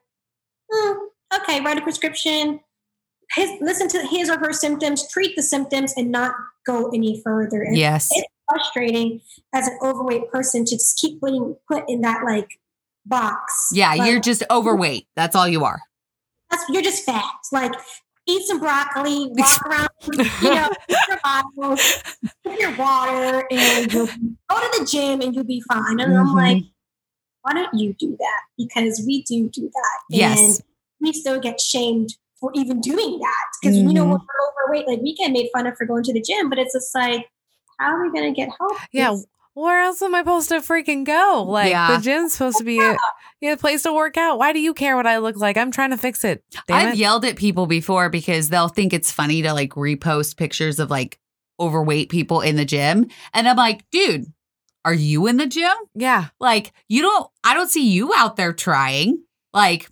[0.73, 0.93] "Hmm,
[1.35, 2.61] okay write a prescription
[3.37, 6.35] his, listen to his or her symptoms treat the symptoms and not
[6.67, 8.09] go any further and Yes.
[8.11, 9.21] it's frustrating
[9.55, 12.49] as an overweight person to just keep putting put in that like
[13.07, 15.07] box Yeah, Like, you're just overweight.
[15.15, 15.81] That's all you are.
[16.51, 17.73] that's, you're just fat like
[18.27, 19.89] eat some broccoli walk around
[20.43, 20.69] you know
[22.81, 24.07] water and you'll
[24.51, 26.35] go to the gym and you'll be fine and i'm Mhm.
[26.35, 26.65] like
[27.43, 28.41] why don't you do that?
[28.59, 29.99] Because we do do that.
[30.11, 30.39] Yes.
[30.39, 30.61] And
[31.01, 33.45] we still get shamed for even doing that.
[33.63, 34.11] Because we know Mhm.
[34.11, 36.75] we're overweight, like we get made fun of for going to the gym, but it's
[36.75, 37.27] just like,
[37.79, 38.77] how are we going to get help?
[38.93, 39.17] Yeah.
[39.55, 41.43] Where else am I supposed to freaking go?
[41.49, 41.97] Like Yeah.
[41.97, 42.95] the gym's supposed to be a,
[43.41, 44.39] yeah, a place to work out.
[44.39, 45.57] Why do you care what I look like?
[45.57, 46.45] I'm trying to fix it.
[46.69, 46.99] Damn I've it.
[46.99, 51.19] yelled at people before because they'll think it's funny to like repost pictures of like
[51.61, 53.07] overweight people in the gym.
[53.35, 54.25] And I'm like, dude,
[54.85, 55.75] are you in the gym?
[55.95, 56.29] yeah.
[56.41, 59.23] Like, you don't, I don't see you out there trying.
[59.53, 59.89] Like,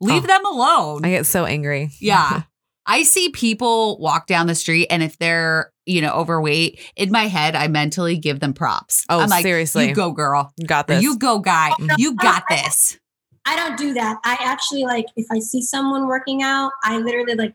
[0.00, 0.26] leave Oh.
[0.26, 1.04] them alone.
[1.04, 1.90] I get so angry.
[2.00, 2.42] yeah.
[2.84, 7.28] I see people walk down the street and if they're, you know, overweight, in my
[7.28, 9.04] head, I mentally give them props.
[9.08, 9.88] Oh, I'm like, seriously.
[9.88, 10.52] You go, girl.
[10.56, 11.02] You got Or this.
[11.04, 11.70] you go, guy.
[11.96, 12.98] You got this.
[13.46, 14.18] I don't do that.
[14.24, 17.54] I actually like, if I see someone working out, I literally like,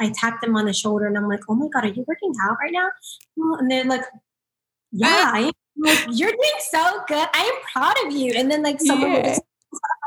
[0.00, 2.32] I tap them on the shoulder and I'm like, oh my God, are you working
[2.42, 2.88] out right now?
[3.58, 4.04] And they're like,
[4.92, 5.52] yeah, I am.
[5.76, 7.28] Like, you're doing so good.
[7.32, 8.32] I am proud of you.
[8.36, 9.34] And then like someone will Yeah.
[9.34, 9.42] just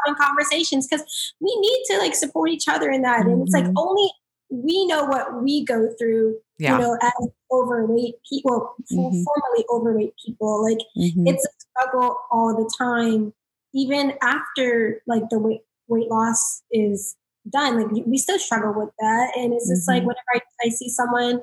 [0.06, 3.26] having conversations because we need to like support each other in that.
[3.26, 3.74] And it's like Mhm.
[3.78, 4.12] only
[4.50, 6.74] we know what we go through, yeah.
[6.74, 9.24] you know, as overweight people, Mhm.
[9.24, 10.62] formerly overweight people.
[10.62, 11.30] Like Mhm.
[11.30, 13.34] it's a struggle all the time,
[13.74, 17.16] even after like the weight weight loss is
[17.50, 17.82] done.
[17.82, 20.08] Like we still struggle with that, and it's just like Mhm.
[20.08, 21.42] whenever I, I see someone,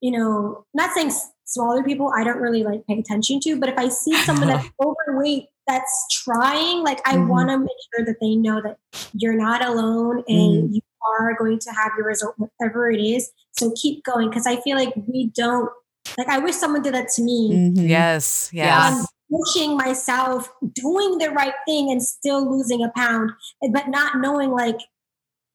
[0.00, 1.12] you know, not saying
[1.44, 4.68] smaller people, I don't really like pay attention to, but if I see someone that's
[4.82, 7.28] overweight that's trying, like I Mhm.
[7.28, 8.78] want to make sure that they know that
[9.12, 10.80] you're not alone and you
[11.18, 13.30] are going to have your result, whatever it is.
[13.52, 15.70] So keep going because I feel like we don't.
[16.18, 17.88] Like I wish someone did that to me Mhm.
[17.88, 18.50] Yes.
[18.52, 18.64] Yeah.
[18.66, 19.00] Yes.
[19.00, 19.06] I'm
[19.38, 23.30] pushing myself, doing the right thing, and still losing a pound,
[23.72, 24.78] but not knowing like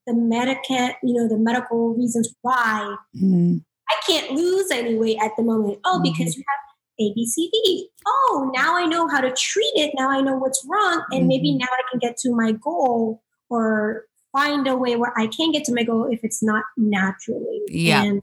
[0.08, 3.64] the medica, you know, the medical reasons why Mhm.
[3.90, 5.80] I can't lose any weight at the moment.
[5.86, 6.04] Oh, Mm-hmm.
[6.04, 6.60] because you have
[7.00, 7.90] A, B, C, D.
[8.08, 9.92] Oh, now I know how to treat it.
[9.98, 11.60] Now I know what's wrong, and maybe Mhm.
[11.60, 15.66] now I can get to my goal or find a way where I can get
[15.66, 17.62] to my goal if it's not naturally.
[17.68, 18.04] Yeah.
[18.04, 18.22] And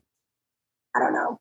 [0.97, 1.38] I don't know.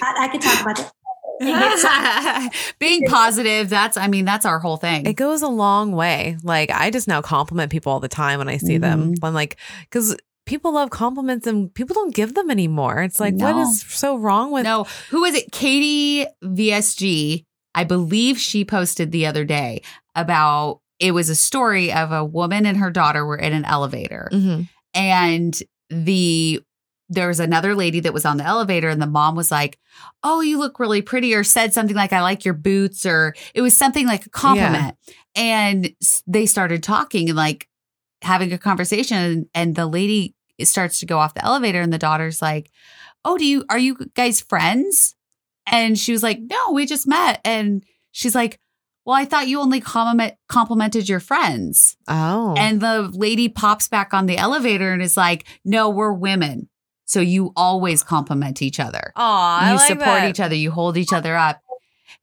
[0.00, 0.92] I, I could talk about that.
[2.78, 5.06] Being positive, that's, I mean, that's our whole thing.
[5.06, 6.36] It goes a long way.
[6.42, 9.14] Like I just now compliment people all the time when I see them.
[9.14, 9.24] Mm-hmm.
[9.24, 13.02] I'm like, because people love compliments and people don't give them anymore.
[13.02, 13.62] It's like, what No.
[13.62, 14.64] is so wrong with?
[14.64, 15.50] no, who is it?
[15.52, 17.44] Katie VSG.
[17.74, 19.82] I believe she posted the other day
[20.14, 24.30] about it was a story of a woman and her daughter were in an elevator.
[24.32, 24.68] Mhm.
[24.94, 26.60] and the
[27.08, 29.78] there was another lady that was on the elevator and the mom was like
[30.22, 33.60] oh you look really pretty or said something like i like your boots or it
[33.60, 34.96] was something like a compliment
[35.34, 35.94] and
[36.26, 37.68] they started talking and like
[38.22, 41.98] having a conversation and, and the lady starts to go off the elevator and the
[41.98, 42.70] daughter's like
[43.24, 45.14] oh do you are you guys friends
[45.66, 47.40] And she was like, No, we just met.
[47.44, 48.60] And she's like,
[49.04, 51.96] Well, I thought you only compliment complimented your friends.
[52.08, 52.54] Oh.
[52.56, 56.68] And the lady pops back on the elevator and is like, No, we're women.
[57.06, 59.12] So you always compliment each other.
[59.16, 60.28] Aw, you I like support that.
[60.28, 61.62] each other, you hold each other up.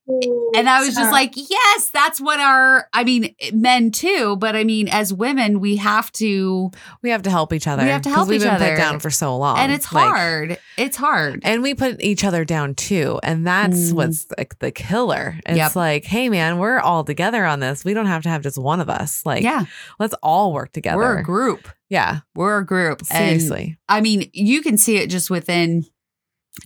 [0.08, 4.64] And I was just like, yes, that's what our, I mean, men too, but I
[4.64, 7.84] mean, as women, we have to, We have to help each other.
[7.84, 8.72] We have to help we've each been other.
[8.72, 9.58] put down for so long.
[9.60, 10.58] and it's Like, hard.
[10.78, 11.42] It's hard.
[11.44, 13.20] and we put each other down too.
[13.24, 13.94] And that's Mm.
[13.94, 15.40] what's like the killer.
[15.46, 15.76] It's Yep.
[15.76, 17.86] like, hey man, we're all together on this.
[17.86, 19.26] We don't have to have just one of us.
[19.26, 19.66] Like, yeah.
[20.00, 20.98] let's all work together.
[20.98, 21.68] We're a group.
[21.90, 22.20] yeah.
[22.36, 23.02] We're a group.
[23.10, 23.78] And Seriously.
[23.88, 25.86] I mean, you can see it just within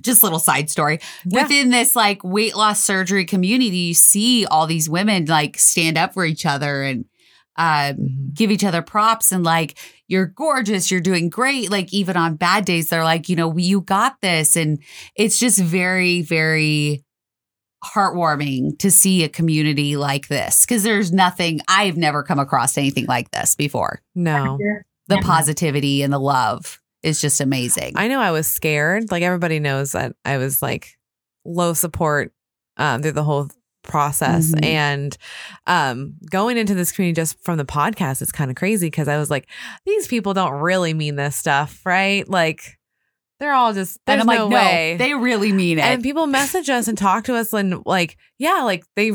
[0.02, 1.43] just little side story Yeah.
[1.43, 3.78] within this like weight loss surgery community.
[3.78, 7.06] You see all these women like stand up for each other and
[7.60, 8.34] um, Mhm.
[8.36, 11.71] give each other props and like you're gorgeous, you're doing great.
[11.71, 14.78] Like even on bad days, they're like, you know, you got this, and
[15.15, 17.04] it's just very, very
[17.84, 23.06] heartwarming to see a community like this because there's nothing I've never come across anything
[23.06, 24.02] like this before.
[24.15, 24.58] No.
[25.08, 27.93] The positivity and the love is just amazing.
[27.96, 29.10] I know I was scared.
[29.12, 30.98] Like everybody knows that I was like
[31.46, 32.34] low support
[32.78, 33.50] um, through the whole
[33.84, 34.52] process.
[34.52, 34.65] Mhm.
[34.65, 35.17] And
[35.65, 39.17] um, going into this community just from the podcast is kind of crazy because I
[39.17, 39.48] was like,
[39.86, 42.28] these people don't really mean this stuff, right?
[42.28, 42.78] Like
[43.39, 44.91] they're all just there's and I'm no like, way.
[45.00, 45.84] no, they really mean it.
[45.84, 49.13] and people message us and talk to us and like, yeah, like they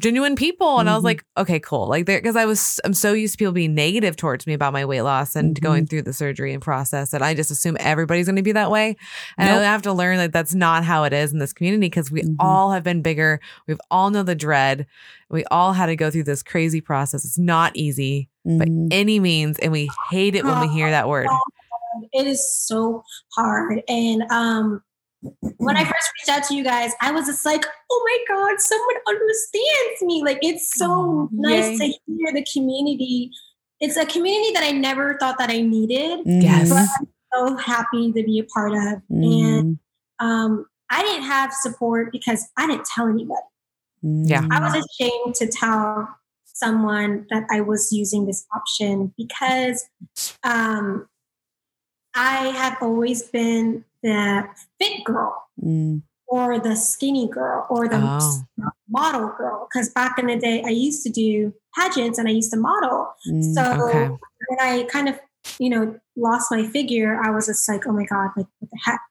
[0.00, 0.78] genuine people.
[0.78, 1.06] And I was Mhm.
[1.06, 1.88] like, okay, cool.
[1.88, 4.72] Like there, because I was, I'm so used to people being negative towards me about
[4.72, 5.60] my weight loss and Mhm.
[5.62, 8.70] going through the surgery and process that I just assume everybody's going to be that
[8.70, 8.96] way.
[9.38, 9.60] And Nope.
[9.60, 12.22] I have to learn that that's not how it is in this community because we
[12.22, 12.36] Mhm.
[12.38, 13.40] all have been bigger.
[13.66, 14.86] We've all know the dread.
[15.30, 17.24] We all had to go through this crazy process.
[17.24, 18.88] It's not easy by Mhm.
[18.90, 19.58] any means.
[19.58, 21.26] And we hate it when we hear that word.
[22.12, 23.02] it is so
[23.34, 23.80] hard.
[23.88, 24.82] And um,
[25.58, 28.60] when I first reached out to you guys, I was just like, oh my God,
[28.60, 30.22] someone understands me.
[30.22, 31.92] Like, it's so Oh, nice yay.
[31.92, 33.30] to hear the community.
[33.80, 36.68] It's a community that I never thought that I needed, Yes.
[36.70, 39.02] but I'm so happy to be a part of.
[39.10, 39.78] And Mhm.
[40.18, 43.40] um, I didn't have support because I didn't tell anybody.
[44.02, 44.46] Yeah.
[44.50, 46.08] I was ashamed to tell
[46.44, 49.84] someone that I was using this option because
[50.42, 51.08] um,
[52.14, 56.02] I have always been the fit girl Mhm.
[56.28, 58.42] or the skinny girl or the Oh.
[58.88, 59.66] model girl.
[59.68, 63.12] Because back in the day, I used to do pageants and I used to model.
[63.28, 63.54] Mhm.
[63.54, 64.08] So Okay.
[64.48, 65.18] when I kind of,
[65.58, 68.78] you know, lost my figure, I was just like, oh my God, like what the
[68.84, 69.02] heck?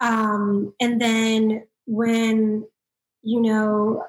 [0.00, 2.64] Um, and then when,
[3.22, 4.04] you know,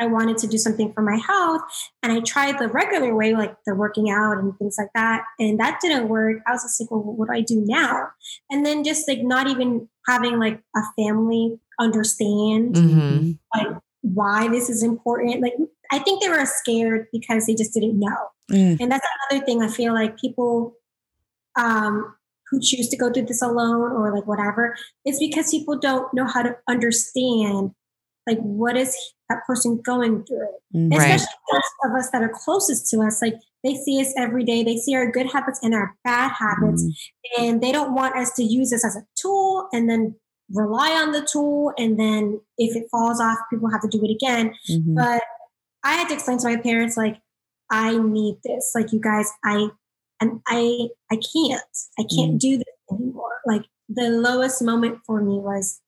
[0.00, 1.60] I wanted to do something for my health
[2.02, 5.60] and I tried the regular way, like the working out and things like that, and
[5.60, 6.38] that didn't work.
[6.46, 8.08] I was just like, well, what do I do now?
[8.50, 13.38] And then just like not even having like a family understand Mhm.
[13.54, 15.40] like why this is important.
[15.42, 15.54] Like
[15.92, 18.16] I think they were scared because they just didn't know.
[18.50, 18.78] Mhm.
[18.80, 20.74] And that's another thing I feel like people
[21.56, 22.14] um,
[22.50, 26.24] who choose to go through this alone or like whatever, it's because people don't know
[26.26, 27.72] how to understand
[28.26, 28.96] like what is
[29.28, 30.48] that person going through.
[30.74, 30.90] Mhm.
[30.96, 31.14] Right.
[31.14, 33.20] Especially those of us that are closest to us.
[33.22, 36.82] Like they see us every day, they see our good habits and our bad habits,
[36.82, 36.92] Mhm.
[37.38, 40.14] and they don't want us to use this as a tool and then
[40.52, 41.72] rely on the tool.
[41.78, 44.94] And then if it falls off, people have to do it again Mhm.
[44.96, 45.22] but
[45.82, 47.20] I had to explain to my parents like
[47.70, 48.72] I need this.
[48.74, 49.68] Like you guys, I
[50.20, 51.62] and I I can't.
[51.98, 53.40] I can't do this anymore.
[53.46, 55.80] Like the lowest moment for me was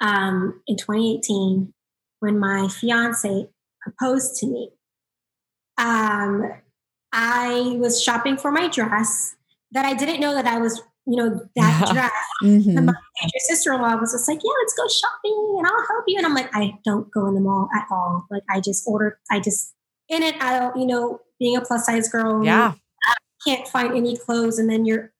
[0.00, 1.72] um in 2018
[2.20, 3.48] when my fiance
[3.80, 4.70] proposed to me.
[5.78, 6.50] Um
[7.12, 9.36] I was shopping for my dress
[9.72, 12.76] that I didn't know that I was, you know, that dress Mhm.
[12.76, 12.94] and my
[13.48, 16.50] sister-in-law was just like, "Yeah, let's go shopping, and I'll help you." And I'm like,
[16.54, 18.26] "I don't go in the mall at all.
[18.30, 19.18] Like, I just order.
[19.30, 19.72] I just
[20.08, 20.76] in and out.
[20.76, 22.74] You know, being a plus size girl, Yeah.
[22.74, 25.12] you can't find any clothes, and then your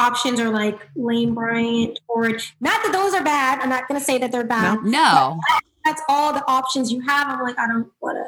[0.00, 3.60] options are like Lane Bryant or not that those are bad.
[3.60, 4.78] I'm not going to say that they're bad.
[4.82, 5.38] No.
[5.84, 7.28] That's all the options you have.
[7.28, 8.18] I'm like, I don't want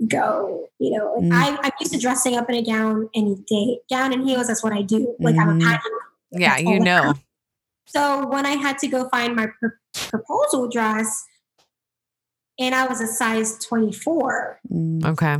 [0.00, 0.68] to go.
[0.78, 1.32] You know, like Mm.
[1.32, 4.46] I, I'm used to dressing up in a gown any day, gown and heels.
[4.48, 5.14] That's what I do.
[5.18, 5.62] Like I'm Mhm.
[5.62, 5.94] a pageant
[6.32, 6.56] Yeah.
[6.58, 7.02] You know.
[7.02, 7.20] have.
[7.86, 9.78] So when I had to go find my pr-
[10.10, 11.24] proposal dress,
[12.60, 15.04] and I was a size 24, Mhm.
[15.06, 15.36] Okay.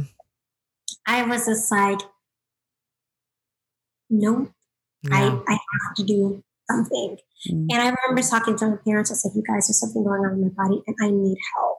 [1.07, 2.01] I was just like,
[4.11, 4.51] no, I,
[5.03, 5.41] Yeah.
[5.49, 7.17] I have to do something.
[7.49, 7.67] Mhm.
[7.71, 9.11] And I remember talking to my parents.
[9.11, 11.79] I said, you guys, there's something going on in my body and I need help.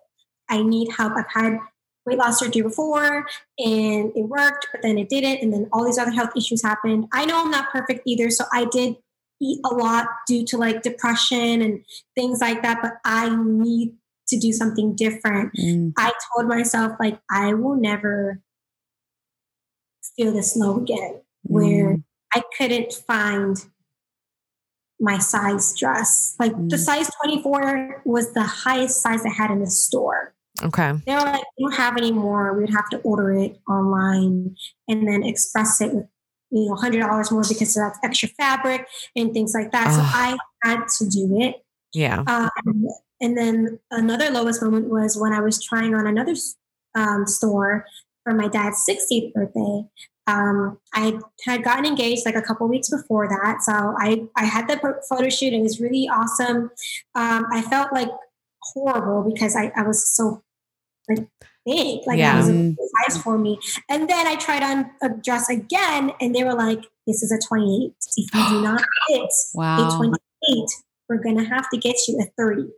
[0.50, 1.14] I need help.
[1.16, 1.60] I've had
[2.06, 3.26] weight loss surgery before
[3.60, 5.42] and it worked, but then it didn't.
[5.44, 7.08] And then all these other health issues happened.
[7.14, 8.30] I know I'm not perfect either.
[8.32, 8.96] So I did
[9.42, 13.96] eat a lot due to like depression and things like that, but I need
[14.30, 15.52] to do something different.
[15.60, 15.94] Mm.
[15.98, 18.42] I told myself, like, I will never
[20.16, 22.04] feel this low again, where Mm.
[22.34, 23.58] I couldn't find
[25.00, 26.36] my size dress.
[26.40, 26.80] Like the Mm.
[26.80, 30.34] size 24 was the highest size I had in the store.
[30.62, 30.92] Okay.
[31.06, 32.54] They were like, we don't have any more.
[32.54, 34.58] We would have to order it online
[34.90, 36.06] and then express it with,
[36.52, 39.94] you know, hundred dollars more because that's extra fabric and things like that.
[39.94, 41.64] So I had to do it.
[41.94, 42.24] Yeah.
[42.28, 42.86] Um,
[43.22, 46.34] and then another lowest moment was when I was trying on another
[46.96, 47.86] um, store
[48.26, 49.86] for my dad's 60th birthday.
[50.30, 54.68] Um, I had gotten engaged like a couple weeks before that, so I I had
[54.68, 54.78] the
[55.10, 55.54] photo shoot.
[55.54, 56.72] It was really awesome.
[57.16, 58.10] Um, I felt like
[58.62, 60.44] horrible because I, I was so
[61.10, 61.28] like
[61.66, 62.34] big, like Yeah.
[62.34, 62.76] that was a big
[63.08, 63.58] size for me.
[63.90, 67.40] And then I tried on a dress again, and they were like, "This is a
[67.48, 67.94] 28.
[68.18, 70.70] If you do not fit a 28,
[71.08, 72.70] we're gonna have to get you a 30."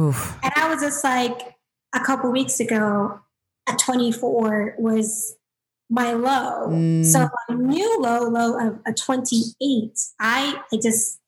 [0.00, 0.38] Oof.
[0.42, 1.54] And I was just like,
[1.94, 3.20] a couple weeks ago,
[3.68, 5.36] a 24 was
[5.88, 6.68] my low.
[6.68, 7.04] Mm.
[7.04, 11.20] So my new low, low of a 28, I, I just,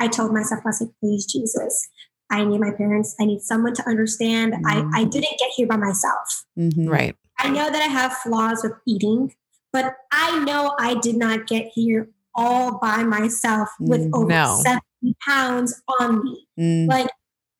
[0.00, 1.88] I told myself, I was like, please, Jesus,
[2.30, 3.14] I need my parents.
[3.20, 4.54] I need someone to understand.
[4.66, 6.44] I, I didn't get here by myself.
[6.58, 6.88] Mhm.
[6.88, 7.16] Right.
[7.38, 9.34] I know that I have flaws with eating,
[9.72, 14.60] but I know I did not get here all by myself with Mm, over no.
[14.62, 14.82] 70
[15.28, 16.88] pounds on me Mm.
[16.88, 17.10] like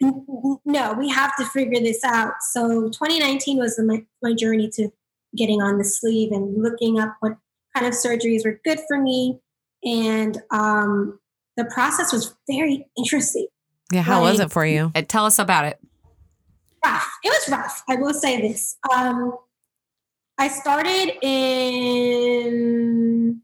[0.02, 4.70] n- n- no we have to figure this out so 2019 was my, my journey
[4.70, 4.88] to
[5.36, 7.36] getting on the sleeve and looking up what
[7.74, 9.38] kind of surgeries were good for me
[9.84, 11.18] and um,
[11.56, 13.46] the process was very interesting
[13.92, 14.02] Yeah.
[14.02, 14.90] How was it for you?
[14.94, 15.78] Uh, Tell us about it.
[16.84, 19.36] rough it was rough i will say this um,
[20.38, 23.40] i started in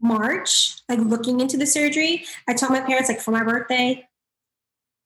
[0.00, 4.04] march like looking into the surgery i told my parents like for my birthday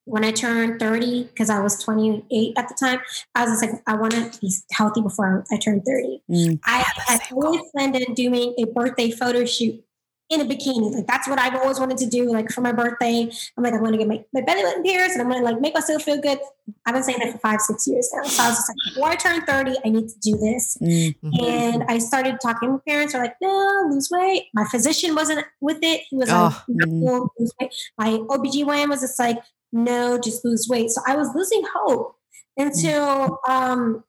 [0.07, 3.01] when I turned 30, because I was 28 at the time,
[3.35, 6.23] I was just like, I want to be healthy before I turn 30.
[6.31, 6.61] Mm.
[6.65, 9.83] I the had always planned on doing a birthday photo shoot
[10.29, 10.93] in a bikini.
[10.93, 12.31] Like that's what I've always wanted to do.
[12.33, 15.13] Like for my birthday, I'm like, I want to get my, my belly button pierced
[15.13, 16.39] and I'm going to like make myself feel good.
[16.85, 18.23] I've been saying that for five, six years now.
[18.25, 20.79] So I was just like, before I turn 30, I need to do this.
[20.83, 21.15] Mm.
[21.23, 21.43] Mhm.
[21.49, 22.73] And I started talking.
[22.73, 24.47] My parents are like, no, lose weight.
[24.53, 26.01] My physician wasn't with it.
[26.11, 26.93] He was Oh, like, mm.
[26.93, 27.73] no, lose weight.
[27.97, 29.39] My OBGYN was just like,
[29.73, 30.91] no, just lose weight.
[30.91, 32.17] So I was losing hope
[32.57, 34.05] until um,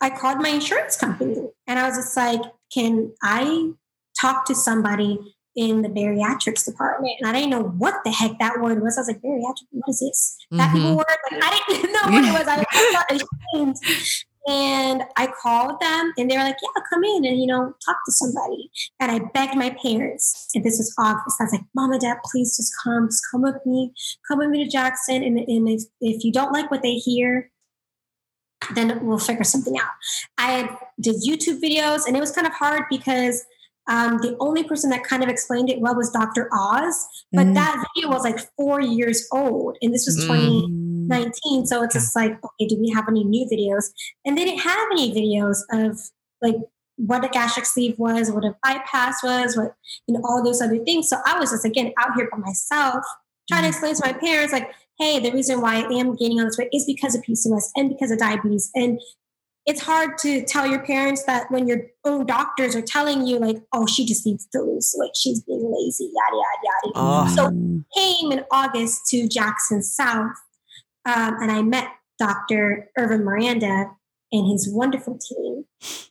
[0.00, 2.40] I called my insurance company and I was just like,
[2.72, 3.70] can I
[4.20, 7.14] talk to somebody in the bariatrics department?
[7.20, 8.98] And I didn't know what the heck that word was.
[8.98, 10.36] I was like, bariatric, what is this?
[10.50, 10.72] That Mhm.
[10.74, 11.06] people word?
[11.30, 12.48] Like, I didn't know what it was.
[12.48, 13.22] I was
[13.54, 13.76] ashamed.
[14.46, 17.96] And I called them and they were like, yeah, come in and, you know, talk
[18.04, 18.70] to somebody.
[19.00, 21.40] And I begged my parents, and this was August.
[21.40, 23.92] I was like, Mom and Dad, please just come, just come with me,
[24.28, 25.22] come with me to Jackson.
[25.22, 27.50] And, and if, if you don't like what they hear,
[28.74, 29.90] then we'll figure something out.
[30.38, 33.44] I did YouTube videos, and it was kind of hard because
[33.86, 36.48] um, the only person that kind of explained it well was Dr.
[36.52, 37.54] Oz, but Mm.
[37.54, 40.26] that video was like four years old, and this was Mm.
[41.08, 41.66] 2019.
[41.66, 43.86] So it's just like, okay, do we have any new videos?
[44.24, 45.98] And they didn't have any videos of
[46.42, 46.56] like
[46.96, 49.74] what a gastric sleeve was, what a bypass was, what
[50.06, 51.08] you know, all those other things.
[51.08, 53.04] So I was just again out here by myself,
[53.48, 53.84] trying to mm-hmm.
[53.86, 56.68] explain to my parents, like, hey, the reason why I am gaining on this weight
[56.72, 58.70] is because of PCOS and because of diabetes.
[58.74, 59.00] And
[59.66, 63.56] it's hard to tell your parents that when your own doctors are telling you, like,
[63.72, 66.92] oh, she just needs to lose weight, she's being lazy, yada yada yada.
[66.94, 67.34] Oh.
[67.34, 67.50] So
[67.96, 70.36] came in August to Jackson South,
[71.06, 71.88] um, and I met
[72.18, 72.90] Dr.
[72.96, 73.90] Irvin Miranda
[74.32, 75.64] and his wonderful team.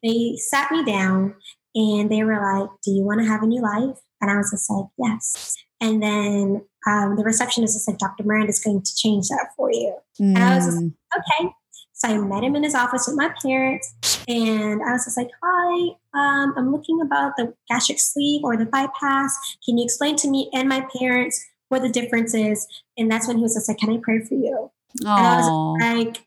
[0.03, 1.36] They sat me down
[1.75, 4.51] and they were like, "Do you want to have a new life?" And I was
[4.51, 8.23] just like, "Yes." And then um, the receptionist was like, "Dr.
[8.23, 10.38] Miranda is going to change that for you." Mm.
[10.38, 11.49] I was just okay.
[11.93, 13.93] So I met him in his office with my parents,
[14.27, 18.65] and I was just like, "Hi, um, I'm looking about the gastric sleeve or the
[18.65, 19.58] bypass.
[19.65, 23.38] Can you explain to me and my parents what the difference is?" And that's when
[23.38, 24.71] he was just like, "Can I pray for you?"
[25.17, 25.49] And I was
[25.82, 26.25] like,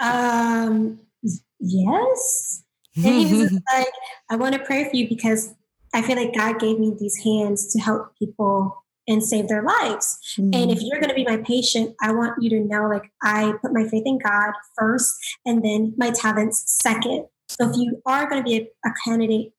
[0.00, 1.00] "Um,
[1.60, 2.62] yes."
[2.96, 3.92] And he was like,
[4.30, 5.54] "I want to pray for you because
[5.94, 8.78] I feel like God gave me these hands to help people."
[9.08, 10.16] And save their lives.
[10.38, 10.72] And Mm.
[10.72, 13.72] if you're going to be my patient, I want you to know like I put
[13.74, 15.12] my faith in God first
[15.44, 17.26] and then my talents second.
[17.48, 19.54] So if you are going to be a, a candidate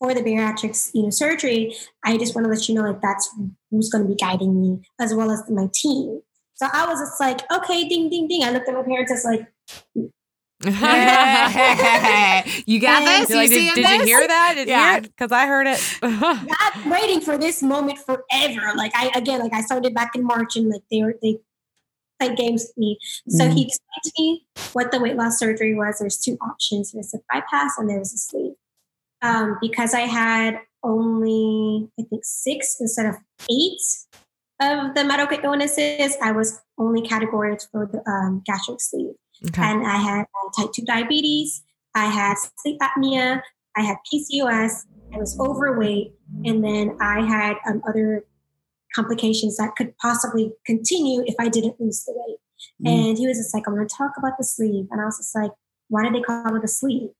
[0.00, 3.30] for the bariatrics, you know, surgery, I just want to let you know like that's
[3.70, 6.20] who's going to be guiding me as well as my team.
[6.62, 8.44] So I was just like, okay, ding, ding, ding.
[8.44, 9.40] I looked at my parents as like,
[12.66, 13.30] you got this?
[13.30, 13.98] You're like, you did, did this?
[13.98, 14.52] you hear that?
[14.54, 15.00] Did Yeah.
[15.00, 15.80] Because I heard it.
[16.02, 18.76] I've waiting for this moment forever.
[18.76, 21.40] Like I again, like I started back in March and like they were they
[22.20, 22.96] played games with me.
[23.28, 23.54] So Mm.
[23.54, 25.98] he explained to me what the weight loss surgery was.
[25.98, 26.92] There's two options.
[26.92, 28.52] There's a bypass and there's a sleeve.
[29.20, 33.16] Um, because I had only I think six instead of
[33.50, 33.80] eight
[34.62, 39.14] of the medical illnesses, I was only categorized for the um, gastric sleeve.
[39.48, 39.62] okay.
[39.62, 41.62] And I had uh, type 2 diabetes,
[41.94, 43.42] I had sleep apnea,
[43.76, 48.24] I had PCOS, I was overweight, and then I had um, other
[48.94, 52.38] complications that could possibly continue if I didn't lose the weight.
[52.84, 53.08] Mm.
[53.08, 54.86] And he was just like, I'm going to talk about the sleeve.
[54.90, 55.50] And I was just like,
[55.88, 57.10] why did they call it a sleeve?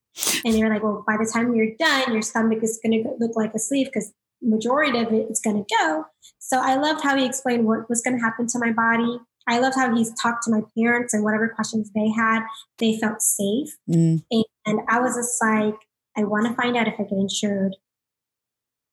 [0.45, 3.11] And they were like, well, by the time you're done, your stomach is going to
[3.19, 4.13] look like a sleeve because
[4.43, 6.07] majority of it is going to go.
[6.39, 9.19] So I loved how he explained what was going to happen to my body.
[9.49, 12.43] I loved how he's talked to my parents and whatever questions they had,
[12.79, 13.71] they felt safe.
[13.89, 14.23] Mm.
[14.67, 15.75] And I was just like,
[16.17, 17.75] I want to find out if I get insured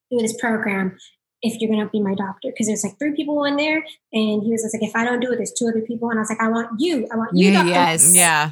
[0.10, 0.98] through this program
[1.42, 2.50] if you're going to be my doctor.
[2.50, 3.78] Because there's like three people in there.
[4.12, 6.10] And he was just like, if I don't do it, there's two other people.
[6.10, 7.08] And I was like, I want you.
[7.12, 7.70] I want you, Yeah, doctor.
[7.70, 8.16] yes.
[8.16, 8.50] yeah.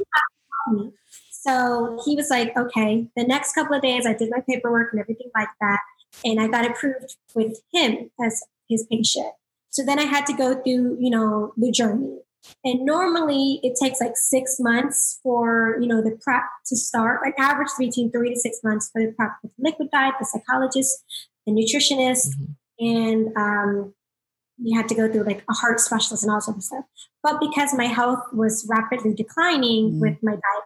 [1.32, 3.08] So he was like, okay.
[3.16, 5.80] The next couple of days, I did my paperwork and everything like that.
[6.26, 9.34] And I got approved with him as his patient.
[9.70, 12.20] So then I had to go through, you know, the journey.
[12.64, 17.36] And normally it takes like six months for, you know, the prep to start, like
[17.38, 21.04] average between three to six months for the prep with the liquid diet, the psychologist,
[21.46, 22.56] the nutritionist, Mhm.
[22.80, 23.94] and um,
[24.58, 26.86] you had to go through like a heart specialist and all sorts of stuff.
[27.22, 30.00] But because my health was rapidly declining Mhm.
[30.00, 30.66] with my diet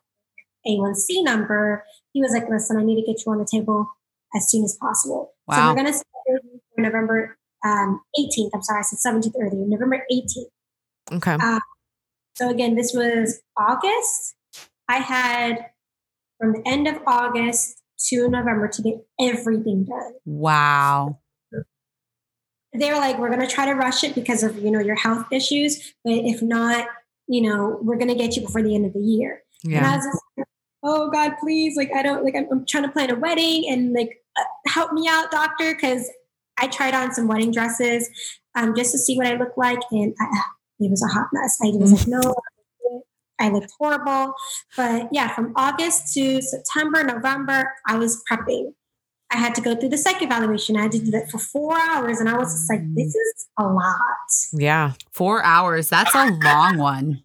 [0.67, 1.83] A1C number,
[2.13, 3.89] he was like, listen, I need to get you on the table
[4.35, 5.33] as soon as possible.
[5.47, 5.55] Wow.
[5.55, 6.41] So we're going to start
[6.75, 8.49] for November um, 18th.
[8.53, 11.15] I'm sorry, I said 17th earlier, November 18th.
[11.17, 11.37] Okay.
[12.35, 14.35] So again, this was August.
[14.87, 15.65] I had
[16.39, 20.13] from the end of August to November to get everything done.
[20.25, 21.19] Wow.
[22.73, 24.95] They were like, we're going to try to rush it because of, you know, your
[24.95, 25.93] health issues.
[26.05, 26.87] But if not,
[27.27, 29.43] you know, we're going to get you before the end of the year.
[29.65, 29.95] And I Yeah.
[29.97, 30.47] was like,
[30.83, 31.75] oh God, please.
[31.75, 34.20] Like, I don't, like, I'm, I'm trying to plan a wedding and like, uh,
[34.67, 35.75] help me out, doctor.
[35.75, 36.09] Cause
[36.57, 38.09] I tried on some wedding dresses
[38.55, 39.79] um, just to see what I look like.
[39.91, 40.25] And I,
[40.79, 41.57] it was a hot mess.
[41.63, 42.35] I was like, no,
[43.39, 44.33] I looked horrible.
[44.77, 48.73] But yeah, from August to September, November, I was prepping.
[49.31, 50.75] I had to go through the psych evaluation.
[50.75, 52.19] I had to do that for four hours.
[52.19, 53.97] And I was just like, this is a lot.
[54.53, 54.93] Yeah.
[55.13, 55.89] Four hours.
[55.89, 57.23] That's a long one.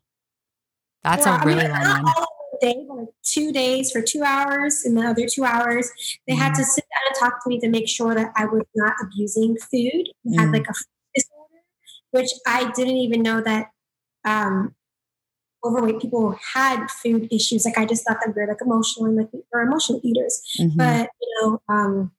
[1.03, 2.26] That's a I mean, really long one.
[2.61, 5.91] Day, like two days for two hours, and the other two hours,
[6.27, 6.55] they had Mm-hmm.
[6.55, 9.57] to sit down and talk to me to make sure that I was not abusing
[9.57, 10.09] food.
[10.39, 10.53] I had Mm.
[10.53, 11.63] like a food disorder,
[12.13, 13.69] which I didn't even know that
[14.25, 14.75] um,
[15.65, 17.65] overweight people had food issues.
[17.65, 20.43] Like I just thought that we were like emotional and like we were emotional eaters.
[20.61, 20.77] Mhm.
[20.77, 22.13] But you know, um,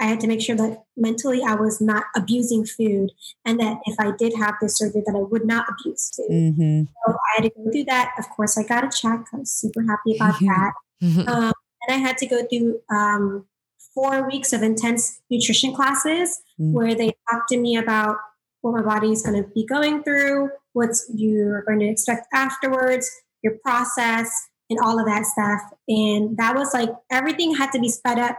[0.00, 3.10] I had to make sure that mentally I was not abusing food,
[3.44, 6.30] and that if I did have this surgery, that I would not abuse food.
[6.30, 6.88] Mhm.
[7.06, 8.12] So I had to go through that.
[8.18, 9.24] Of course, I got a check.
[9.32, 10.72] I was super happy about that.
[11.02, 11.28] Mhm.
[11.28, 11.52] Um,
[11.86, 13.46] and I had to go through um,
[13.94, 16.72] four weeks of intense nutrition classes Mm.
[16.72, 18.16] where they talked to me about
[18.62, 23.10] what my body is going to be going through, what you're going to expect afterwards,
[23.42, 24.30] your process,
[24.70, 25.60] and all of that stuff.
[25.88, 28.36] And that was like everything had to be sped up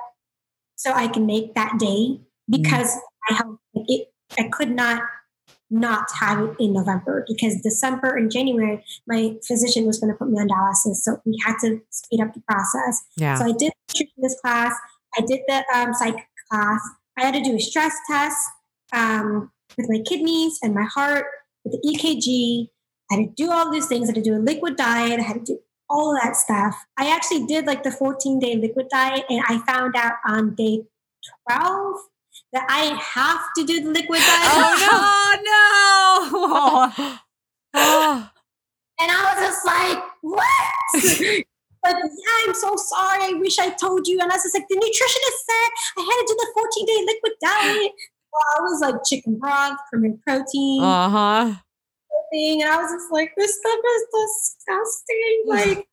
[0.83, 2.19] so I can make that day
[2.49, 2.97] because
[3.29, 4.13] I have like it.
[4.37, 5.01] I could not
[5.69, 10.29] not have it in November because December and January, my physician was going to put
[10.29, 10.97] me on dialysis.
[10.97, 13.03] So we had to speed up the process.
[13.15, 13.35] Yeah.
[13.35, 13.71] So I did
[14.17, 14.75] this class.
[15.17, 16.81] I did the um, psych class.
[17.17, 18.37] I had to do a stress test
[18.91, 21.25] um, with my kidneys and my heart,
[21.63, 22.69] with the EKG.
[23.11, 24.09] I had to do all these things.
[24.09, 25.19] I had to do a liquid diet.
[25.19, 25.59] I had to do
[25.89, 26.75] all that stuff.
[26.97, 30.83] I actually did like the 14 day liquid diet, and I found out on day
[31.49, 31.95] 12
[32.53, 34.89] that I have to do the liquid diet.
[34.91, 35.37] Oh
[36.31, 37.17] no!
[37.75, 38.29] Oh.
[38.99, 41.43] And I was just like, what?
[41.83, 43.23] But yeah, I'm so sorry.
[43.23, 44.17] I wish I told you.
[44.21, 47.05] And I was just like, the nutritionist said I had to do the 14 day
[47.05, 47.91] liquid diet.
[48.31, 51.53] Well, I was like chicken broth, cream protein, Uh huh.
[52.33, 52.61] Thing.
[52.61, 54.03] And I was just like, this stuff is
[54.65, 55.09] disgusting.
[55.45, 55.87] Like,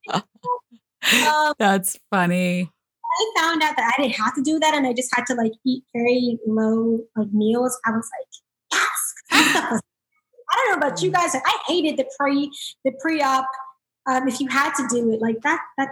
[1.26, 2.70] um, That's funny.
[3.04, 4.74] I found out that I didn't have to do that.
[4.74, 7.78] And I just had to like eat very low like meals.
[7.84, 8.28] I was like,
[8.72, 9.14] yes.
[9.30, 9.80] That stuff was,
[10.50, 11.34] I don't know about you guys.
[11.34, 12.50] I hated the pre,
[12.84, 13.46] the pre-op.
[14.08, 15.90] Um, if you had to do it like that, that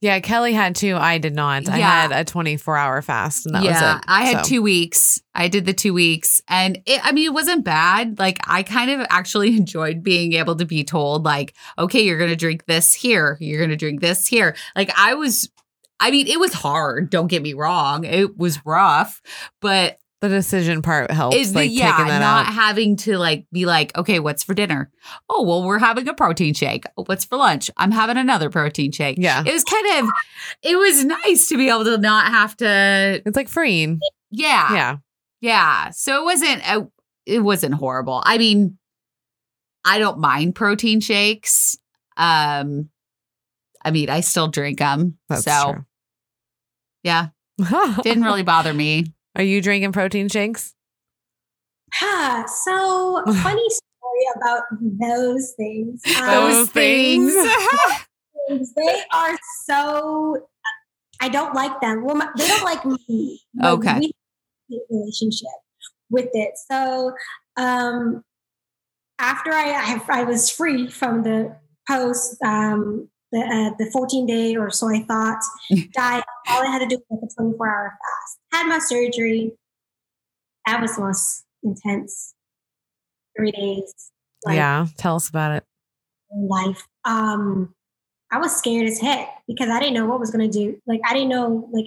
[0.00, 0.96] Yeah, Kellie had two.
[0.96, 1.68] I did not.
[1.68, 4.04] I had a 24 hour fast, and that yeah, was it.
[4.08, 5.20] I had So, two weeks.
[5.34, 8.18] I did the two weeks, and it, I mean, it wasn't bad.
[8.18, 12.30] Like, I kind of actually enjoyed being able to be told, like, okay, you're going
[12.30, 14.56] to drink this here, you're going to drink this here.
[14.74, 15.50] Like, I was,
[16.00, 17.10] I mean, it was hard.
[17.10, 19.22] Don't get me wrong, it was rough,
[19.60, 19.98] but
[20.28, 22.52] The decision part helps, is the like yeah, not out.
[22.52, 24.90] having to like be like, okay, what's for dinner?
[25.28, 26.84] Oh, well, we're having a protein shake.
[26.96, 27.70] Oh, What's for lunch?
[27.76, 29.18] I'm having another protein shake.
[29.20, 29.42] Yeah.
[29.46, 30.10] It was kind of,
[30.62, 34.00] it was nice to be able to not have to, It's like freeing.
[34.30, 34.96] yeah, Yeah.
[35.40, 35.90] yeah.
[35.90, 36.88] So it wasn't a,
[37.26, 38.22] it wasn't horrible.
[38.24, 38.78] I mean,
[39.84, 41.78] I don't mind protein shakes.
[42.16, 42.88] Um,
[43.84, 45.18] I mean, I still drink them.
[45.28, 45.76] That's so
[47.04, 47.28] yeah,
[48.02, 49.12] didn't really bother me.
[49.36, 50.74] Are you drinking protein shakes?
[52.02, 54.62] Ah, so funny story about
[55.00, 56.02] those things.
[56.18, 57.34] Um, Those things.
[58.48, 60.48] things, they are so.
[61.20, 62.04] I don't like them.
[62.04, 63.40] Well, my, they don't like me.
[63.62, 63.98] Okay.
[63.98, 64.12] we
[64.70, 65.48] have a relationship
[66.10, 66.52] with it.
[66.70, 67.12] So,
[67.56, 68.22] um,
[69.18, 71.56] after I I, have, I was free from the
[71.88, 75.42] post, um, the uh, the 14 day or so I thought
[75.92, 76.24] diet.
[76.48, 78.38] All I had to do was like a 24 hour fast.
[78.52, 79.52] Had my surgery.
[80.66, 82.34] That was the most intense
[83.36, 83.92] three days.
[84.44, 84.86] Like, yeah.
[84.96, 85.64] Tell us about it.
[86.32, 86.86] life.
[87.04, 87.74] Um,
[88.32, 90.80] I was scared as heck because I didn't know what was going to do.
[90.86, 91.86] Like, I didn't know, like,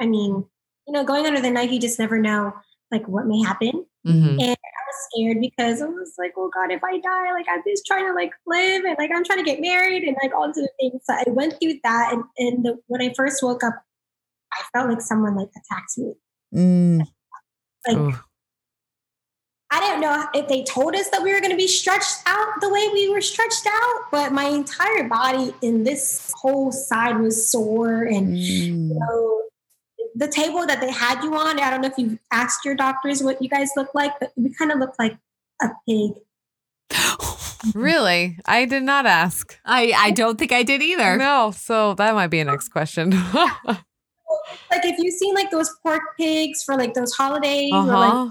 [0.00, 0.44] I mean,
[0.86, 2.52] you know, going under the knife, you just never know,
[2.90, 3.86] like, what may happen.
[4.08, 4.40] Mhm.
[4.40, 7.84] I was scared because I was like, oh God, if I die, like, I'm just
[7.86, 10.58] trying to, like, live and, like, I'm trying to get married and, like, all these
[10.58, 11.02] other things.
[11.04, 12.12] So I went through that.
[12.14, 13.74] And, and the, when I first woke up,
[14.52, 16.14] I felt like someone, like, attacked me.
[16.54, 17.02] Mm.
[17.86, 18.14] Like.
[19.70, 22.48] I don't know if they told us that we were going to be stretched out
[22.62, 27.50] the way we were stretched out, but my entire body in this whole side was
[27.50, 28.02] sore.
[28.04, 28.88] And Mm.
[28.88, 29.42] you know,
[30.18, 33.22] the table that they had you on, I don't know if you've asked your doctors
[33.22, 35.16] what you guys look like, but we kind of look like
[35.62, 36.12] a pig.
[37.74, 38.38] Really?
[38.46, 39.58] I did not ask.
[39.64, 41.16] I I don't think I did either.
[41.16, 41.50] No.
[41.50, 43.12] So that might be a next question.
[44.70, 48.30] Like if you've seen like those pork pigs for like those holidays or like uh-huh.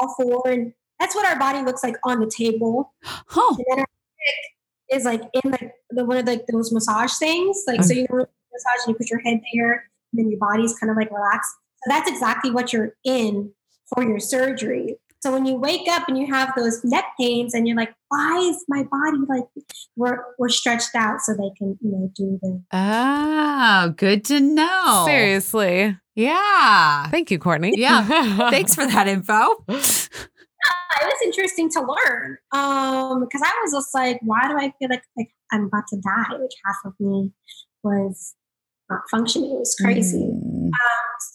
[0.00, 2.92] all four, and that's what our body looks like on the table.
[3.02, 3.54] Huh.
[3.56, 7.62] and then our head is like in like the one of like those massage things.
[7.66, 7.98] Like so mm.
[7.98, 9.82] you massage and you put your head there, and
[10.16, 11.52] then your body's kind of like relaxed.
[11.84, 13.52] So that's exactly what you're in
[13.92, 14.96] for your surgery.
[15.20, 18.38] So when you wake up and you have those neck pains and you're like, why
[18.40, 19.44] is my body like
[19.96, 25.04] we're we're stretched out so they can, you know, do the Oh, good to know.
[25.06, 25.96] Seriously.
[26.14, 27.08] Yeah.
[27.08, 27.72] Thank you, Courtney.
[27.74, 28.04] Yeah.
[28.50, 29.64] Thanks for that info.
[31.02, 34.88] it was interesting to learn um because i was just like why do i feel
[34.88, 37.30] like, like i'm about to die like half of me
[37.82, 38.34] was
[38.94, 40.70] not functioning it was crazy Mm.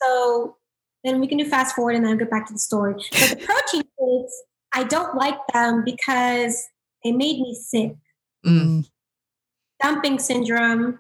[0.01, 0.57] so
[1.03, 3.30] then we can do fast forward and then I'll get back to the story but
[3.30, 4.34] the protein foods
[4.74, 6.55] i don't like them because
[7.03, 7.95] they made me sick
[8.45, 8.88] Mm.
[9.82, 10.99] dumping syndrome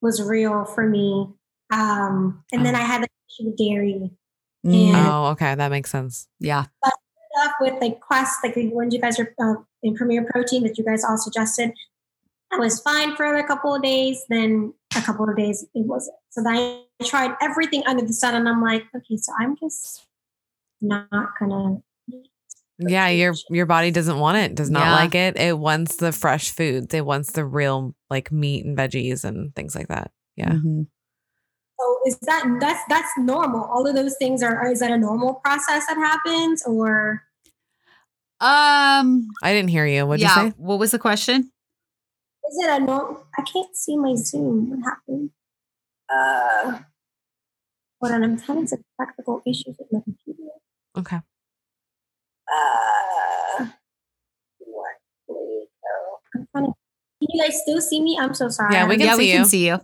[0.00, 1.28] was real for me
[1.72, 4.10] um and then i had the issue with dairy
[4.64, 4.94] Mm.
[4.94, 5.56] And- Oh, okay.
[5.56, 6.28] That makes sense.
[6.38, 6.66] Yeah.
[6.84, 10.84] stuff with like Quest, like when you guys are uh, in Premier Protein that you
[10.84, 11.72] guys all suggested.
[12.52, 14.22] I was fine for a couple of days.
[14.28, 16.16] Then a couple of days it wasn't.
[16.30, 20.06] So then I tried everything under the sun, and I'm like, okay, so I'm just
[20.80, 21.78] not gonna.
[22.78, 24.94] Yeah, your your body doesn't want it, does not Yeah.
[24.94, 25.36] like it.
[25.36, 26.92] It wants the fresh foods.
[26.94, 30.10] It wants the real like meat and veggies and things like that.
[30.36, 30.50] Yeah.
[30.50, 30.86] Mhm.
[31.78, 33.64] So is that that's that's normal?
[33.64, 34.70] All of those things are.
[34.70, 37.22] Is that a normal process that happens, or
[38.40, 39.28] Um.
[39.42, 40.04] I didn't hear you.
[40.06, 40.44] What'd yeah.
[40.44, 40.54] you say?
[40.56, 41.50] What was the question?
[42.52, 43.24] Is it a normal?
[43.38, 44.70] I can't see my Zoom.
[44.70, 45.30] What happened?
[46.12, 46.78] Uh,
[48.00, 48.24] hold on.
[48.24, 50.42] I'm having some technical issues with my computer.
[50.98, 51.16] Okay.
[51.16, 51.22] Uh,
[54.58, 54.96] what?
[55.26, 56.18] Where go?
[56.34, 56.72] I'm trying to.
[57.20, 58.18] Can you guys still see me?
[58.20, 58.74] I'm so sorry.
[58.74, 59.36] Yeah, we can yeah, see we you.
[59.38, 59.74] can see you.
[59.74, 59.78] I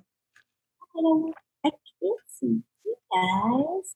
[1.00, 3.94] don't- I can't see you guys.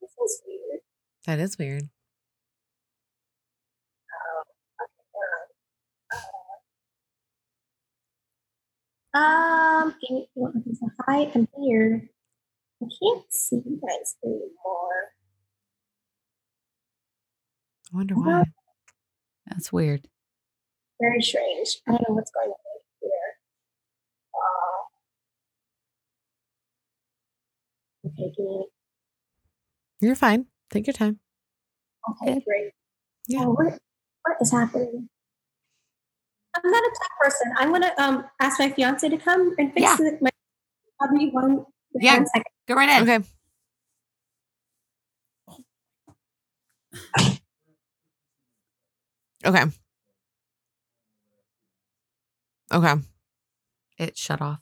[0.00, 0.80] This is weird.
[1.26, 1.88] That is weird.
[9.14, 10.90] Um, can you, what is it?
[11.06, 12.08] hi, I'm here.
[12.82, 15.12] I can't see you guys anymore.
[17.92, 18.44] I wonder why.
[19.46, 20.08] That's weird.
[21.00, 21.80] Very strange.
[21.86, 22.56] I don't know what's going on
[23.00, 23.38] here.
[28.04, 28.64] Uh, okay,
[30.00, 30.46] You're fine.
[30.70, 31.20] Take your time.
[32.22, 32.72] okay, great.
[33.28, 33.44] Yeah.
[33.44, 33.78] Oh, what,
[34.22, 35.08] what is happening?
[36.54, 37.52] I'm not a tech person.
[37.58, 39.96] I'm gonna um ask my fiance to come and fix Yeah.
[39.96, 40.30] the, my
[40.98, 41.64] probably one.
[41.94, 42.16] Yeah.
[42.18, 42.44] one second.
[42.68, 43.08] Go right in.
[43.08, 43.24] Okay.
[49.44, 49.64] Okay.
[52.72, 52.94] Okay.
[53.98, 54.60] It shut off.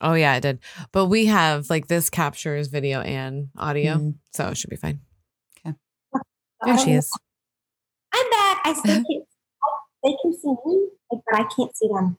[0.00, 0.58] Oh yeah, it did.
[0.92, 4.14] But we have like this captures video and audio, Mhm.
[4.32, 5.00] so it should be fine.
[5.66, 5.76] Okay.
[6.64, 7.10] There she is.
[8.12, 8.60] I'm back.
[8.64, 9.24] I still can't.
[10.06, 12.16] They can see me, but I can't see them.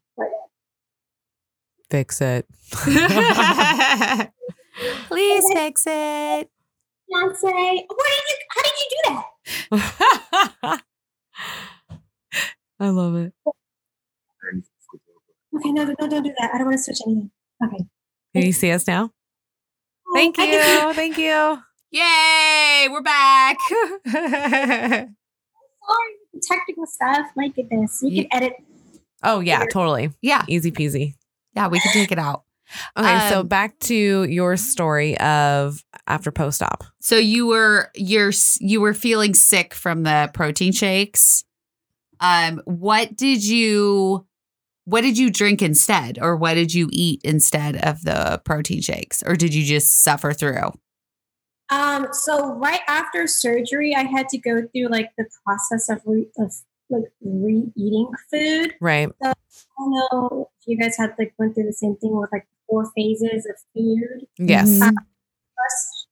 [1.89, 2.45] Fix it.
[5.07, 6.49] Please fix it.
[7.09, 7.47] Fiance,
[7.87, 8.35] what did you?
[8.49, 10.83] How did you do that?
[12.81, 13.33] I love it.
[15.55, 16.51] Okay, no, no, don't do that.
[16.53, 17.31] I don't want to switch anything.
[17.63, 17.85] Okay.
[18.35, 19.11] Can you see us now?
[20.09, 20.93] Oh, Thank you.
[20.93, 21.59] Thank you.
[21.91, 23.57] Yay, we're back.
[25.87, 27.27] Sorry, the technical stuff.
[27.35, 28.53] My goodness, we Ye- can edit.
[29.23, 30.11] Oh yeah, totally.
[30.21, 31.15] yeah, Easy peasy.
[31.55, 32.43] yeah, we can take it out.
[32.97, 36.83] Okay, so Um, back to your story of after post op.
[36.99, 41.43] So you were you're you were feeling sick from the protein shakes.
[42.19, 44.25] Um, what did you
[44.85, 49.21] what did you drink instead, or what did you eat instead of the protein shakes,
[49.25, 50.71] or did you just suffer through?
[51.69, 56.29] Um, so right after surgery, I had to go through like the process of re-
[56.37, 56.53] of
[56.89, 58.73] like re-eating food.
[58.79, 59.09] Right.
[59.21, 59.33] I
[59.77, 62.89] don't know if you guys had like went through the same thing with like four
[62.95, 64.27] phases of food.
[64.37, 64.69] Yes.
[64.69, 64.93] Mhm.
[64.93, 66.07] First,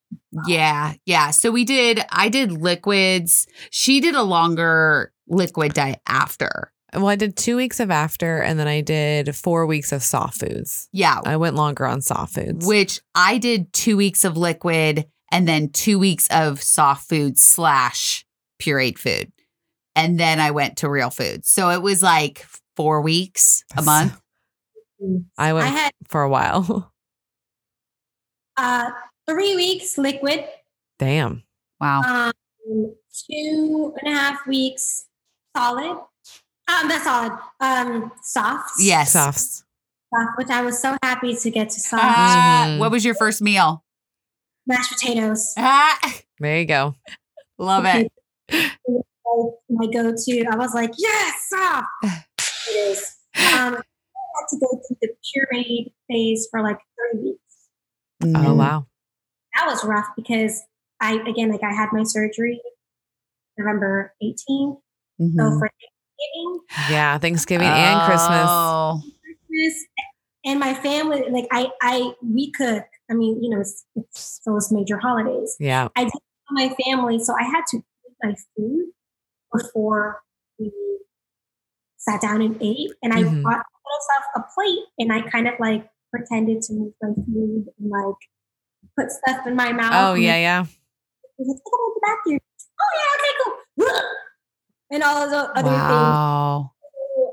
[0.46, 1.30] Yeah, yeah.
[1.30, 2.00] So we did.
[2.10, 3.46] I did liquids.
[3.70, 6.72] She did a longer liquid diet after.
[6.92, 10.40] Well, I did two weeks of after, and then I did four weeks of soft
[10.40, 10.88] foods.
[10.92, 12.66] Yeah, I went longer on soft foods.
[12.66, 18.24] which I did two weeks of liquid and then two weeks of soft food slash
[18.60, 19.32] pureed food.
[19.94, 21.44] And then I went to real food.
[21.46, 22.46] So it was like
[22.76, 24.18] four weeks a month.
[25.38, 26.92] I I went had for a while.
[28.56, 28.90] uh
[29.28, 30.44] three weeks liquid,
[30.98, 31.42] Damn.
[31.80, 32.02] Wow.
[32.68, 32.92] um
[33.30, 35.06] two and a half weeks
[35.56, 35.98] solid.
[36.68, 37.32] Um, that's solid.
[37.60, 38.72] Um, soft.
[38.80, 39.12] Yes.
[39.12, 39.64] Softs.
[40.12, 42.78] Soft, which I was so happy to get to soft Ah, Mhm.
[42.80, 43.84] What was your first meal?
[44.66, 45.52] Mashed potatoes.
[45.56, 45.98] Ah,
[46.40, 46.94] There you go.
[47.58, 48.10] love it.
[49.68, 50.44] my go-to.
[50.50, 51.86] I was like, yes, soft.
[52.02, 52.98] it is.
[53.38, 57.40] Um, I had to go through the pureed phase for like three weeks.
[58.24, 58.56] Oh Mm.
[58.56, 58.86] wow.
[59.54, 60.62] That was rough because
[61.00, 62.60] I again like I had my surgery
[63.58, 64.78] November 18th.
[65.18, 65.58] So Mhm.
[65.58, 66.60] for Thanksgiving,
[66.90, 68.48] Yeah, Thanksgiving and Christmas.
[68.50, 69.02] Oh.
[69.48, 69.84] Christmas,
[70.44, 72.84] and my family, like I, I, we cook.
[73.10, 75.56] I mean, you know, it's, it's those major holidays.
[75.60, 75.88] Yeah.
[75.96, 76.20] I did tell
[76.52, 78.86] my family, so I had to eat my food
[79.52, 80.22] before
[80.58, 80.72] we
[81.98, 82.90] sat down and ate.
[83.02, 83.42] And I Mhm.
[83.42, 87.90] bought myself a plate, and I kind of like pretended to move my food and
[87.90, 88.16] like
[88.96, 90.10] put stuff in my mouth.
[90.10, 90.60] Oh yeah, yeah.
[91.38, 92.40] Like, "Take it back here.
[92.80, 94.00] Oh yeah, okay, cool.
[94.88, 95.90] And all of the other things.
[95.90, 96.70] Wow.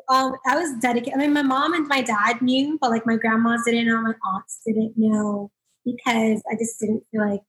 [0.09, 1.13] Um, I was dedicated.
[1.13, 4.15] I mean, my mom and my dad knew, but like my grandmas didn't know, my
[4.25, 5.51] aunts didn't know
[5.85, 7.41] because I just didn't feel like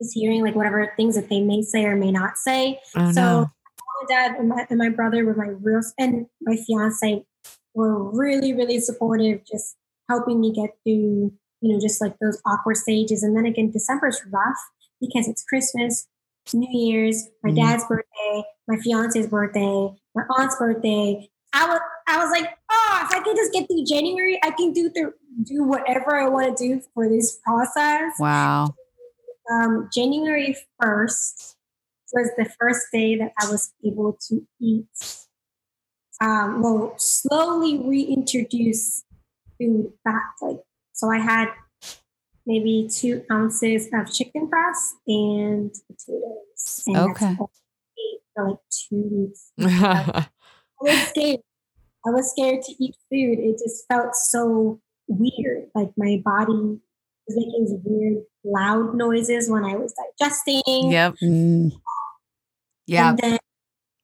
[0.00, 2.80] just hearing like whatever things that they may say or may not say.
[2.96, 3.40] Oh so no.
[3.40, 7.24] my dad and my, and my brother were my real and my fiance
[7.74, 9.76] were really really supportive, just
[10.08, 13.22] helping me get through you know just like those awkward stages.
[13.22, 14.58] And then again, December's rough
[15.00, 16.06] because it's Christmas,
[16.52, 17.56] New Year's, my Mhm.
[17.56, 21.28] dad's birthday, my fiance's birthday, my aunt's birthday.
[21.52, 22.48] I was I was like,
[23.04, 26.56] if I could just get through January, I can do through do whatever I want
[26.56, 28.12] to do for this process.
[28.18, 28.74] Wow.
[29.52, 31.56] Um, January first
[32.12, 34.86] was the first day that I was able to eat.
[36.20, 39.04] Um, well, slowly reintroduce
[39.58, 40.34] food back.
[40.42, 40.58] Like,
[40.92, 41.48] so I had
[42.46, 46.82] maybe two ounces of chicken breast and potatoes.
[46.86, 47.36] And that's Okay.
[47.38, 49.52] all I ate for like two weeks.
[49.60, 50.26] I
[50.80, 51.40] was scared.
[52.06, 53.38] I was scared to eat food.
[53.38, 55.64] It just felt so weird.
[55.74, 60.90] Like my body was making these weird loud noises when I was digesting.
[60.90, 61.14] yep.
[61.22, 61.72] Mm.
[62.86, 63.14] Yeah.
[63.20, 63.38] Then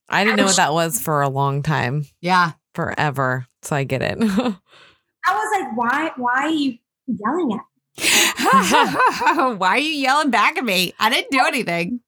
[0.09, 2.05] I didn't know what that was for a long time.
[2.21, 2.53] Yeah.
[2.75, 3.47] Forever.
[3.63, 4.19] So I get it.
[4.21, 7.63] I was like, why why are you yelling at me?
[9.57, 10.93] Why are you yelling back at me?
[11.01, 12.01] I didn't do anything.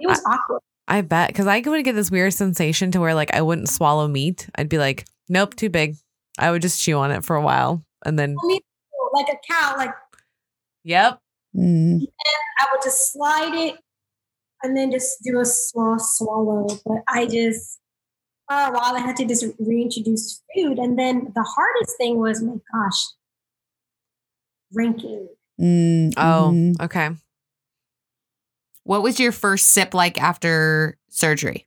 [0.00, 0.60] It was awkward.
[0.86, 4.06] I bet because I would get this weird sensation to where like I wouldn't swallow
[4.08, 4.48] meat.
[4.56, 5.96] I'd be like, nope, too big.
[6.38, 8.64] I would just chew on it for a while and then, Me too,
[9.14, 9.94] Like a cow, like
[10.82, 11.18] yep.
[11.56, 12.00] Mm.
[12.60, 13.76] I would just slide it
[14.62, 16.66] and then just do a small swallow.
[16.84, 17.78] But I just
[18.48, 20.78] for a while I had to just reintroduce food.
[20.78, 23.00] And then the hardest thing was, my gosh,
[24.72, 25.28] drinking.
[25.60, 26.80] Mm, Oh, mhm.
[26.82, 27.10] okay.
[28.84, 31.66] What was your first sip like after surgery?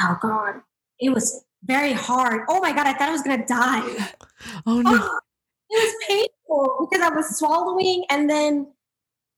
[0.00, 0.56] Oh God.
[0.98, 2.42] It was very hard.
[2.48, 4.08] Oh my God, I thought I was gonna die.
[4.66, 4.90] Oh no.
[4.98, 5.20] Oh,
[5.68, 8.72] it was painful because I was swallowing and then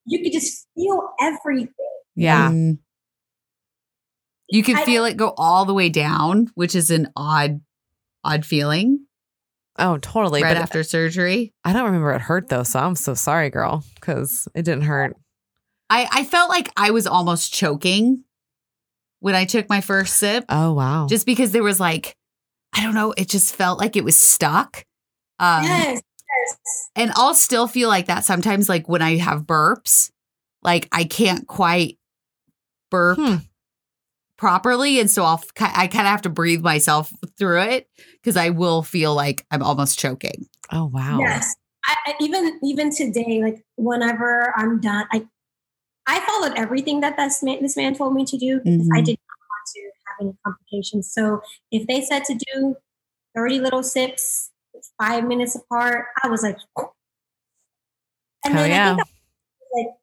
[0.07, 1.75] you could just feel everything.
[2.15, 2.51] Yeah.
[2.51, 2.79] Mm.
[4.49, 7.61] You can I- feel it go all the way down, which is an odd,
[8.23, 9.07] odd feeling
[9.79, 10.43] Oh, totally.
[10.43, 11.53] right but after surgery.
[11.65, 15.17] I don't remember it hurt though, so I'm so sorry, girl, because it didn't hurt.
[15.93, 18.25] I, I felt like I was almost choking
[19.21, 21.07] when I took my first sip, Oh wow.
[21.09, 22.17] just because there was like,
[22.75, 24.85] I don't know, it just felt like it was stuck.
[25.39, 26.01] Um, yes.
[26.49, 26.59] Yes.
[26.97, 30.11] And I'll still feel like that sometimes, like when I have burps,
[30.63, 31.99] like I can't quite
[32.91, 33.37] burp Hmm.
[34.39, 34.99] properly.
[34.99, 38.83] And so I'll, I kind of have to breathe myself through it because I will
[38.83, 40.47] feel like I'm almost choking.
[40.73, 41.19] oh wow.
[41.21, 41.55] Yes.
[41.87, 45.27] I, I, even even today, like whenever I'm done, I
[46.07, 49.05] I followed everything that this man, this man told me to do because I Mhm.
[49.05, 51.13] did not want to have any complications.
[51.13, 51.41] So
[51.71, 52.77] if they said to do
[53.35, 54.51] 30 little sips,
[55.01, 56.59] five minutes apart, I was like,
[58.45, 58.95] and Hell then I yeah.
[58.97, 59.03] think I
[59.61, 59.95] was like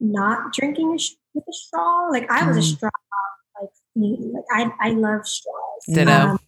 [0.00, 2.08] not drinking a sh- with a straw.
[2.10, 2.76] Like I was a Mm.
[2.76, 2.90] straw
[3.60, 4.32] like fiend.
[4.32, 4.44] Like
[4.80, 5.84] I I love straws.
[5.86, 6.10] Ditto.
[6.10, 6.38] Um,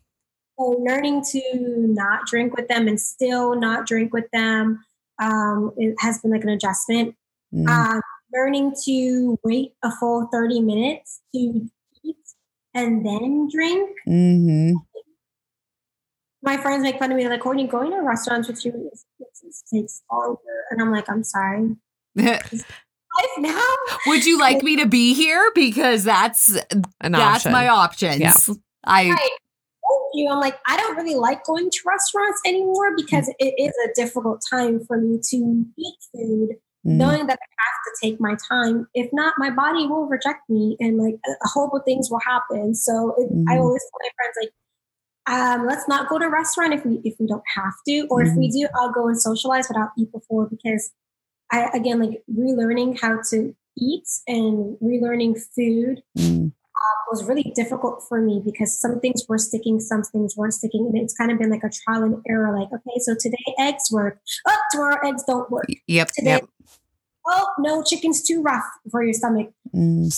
[0.58, 4.84] so learning to not drink with them and still not drink with them
[5.20, 7.16] um, it has been like an adjustment.
[7.52, 7.68] Mm.
[7.68, 8.00] Um,
[8.32, 11.68] learning to wait a full 30 minutes to
[12.04, 12.16] eat
[12.74, 13.90] and then drink.
[14.06, 14.72] hmm
[16.42, 17.22] My friends make fun of me.
[17.24, 19.04] They're like, Courtney, going to restaurants with you is-
[19.44, 20.38] is- takes longer.
[20.70, 21.76] And I'm like, I'm sorry.
[23.38, 23.60] Now?
[24.06, 25.50] Would you like me to be here?
[25.54, 26.56] Because that's
[27.00, 27.52] An that's option.
[27.52, 28.20] my options.
[28.20, 28.34] Yeah.
[28.84, 29.18] I Right.
[29.18, 30.28] Thank you.
[30.30, 34.42] I'm like, I don't really like going to restaurants anymore because it is a difficult
[34.48, 36.50] time for me to eat food.
[36.84, 38.86] Knowing that I have to take my time.
[38.94, 42.74] If not, my body will reject me and like a a horrible things will happen.
[42.74, 43.60] So it, I Mhm.
[43.60, 44.52] always tell my friends like,
[45.26, 48.22] um, let's not go to a restaurant if we if we don't have to, or
[48.22, 50.90] if we do, I'll go and socialize, but I'll eat before because
[51.52, 56.02] I again like relearning how to eat and relearning food
[56.78, 57.10] Mm.
[57.10, 60.96] was really difficult for me because some things were sticking, some things weren't sticking, and
[60.98, 62.56] it's kind of been like a trial and error.
[62.58, 65.66] Like, okay, so today eggs work, oh tomorrow eggs don't work.
[65.86, 66.08] Yep.
[66.16, 66.48] Today, Yep.
[67.26, 69.50] oh no, chicken's too rough for your stomach.
[69.74, 70.12] Mm.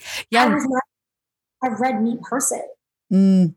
[0.00, 0.54] I Yeah.
[0.54, 0.82] was not
[1.72, 2.62] a red meat person.
[3.12, 3.54] Mm.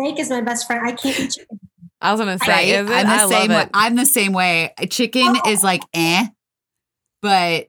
[0.00, 0.86] Steak is my best friend.
[0.86, 1.60] I can't eat chicken.
[2.00, 2.68] I was gonna say, Right.
[2.68, 2.78] it?
[2.78, 3.56] I'm the I same way.
[3.56, 3.68] love.
[3.74, 4.72] I'm the same way.
[4.90, 5.50] Chicken Oh.
[5.50, 6.26] is like eh,
[7.22, 7.66] but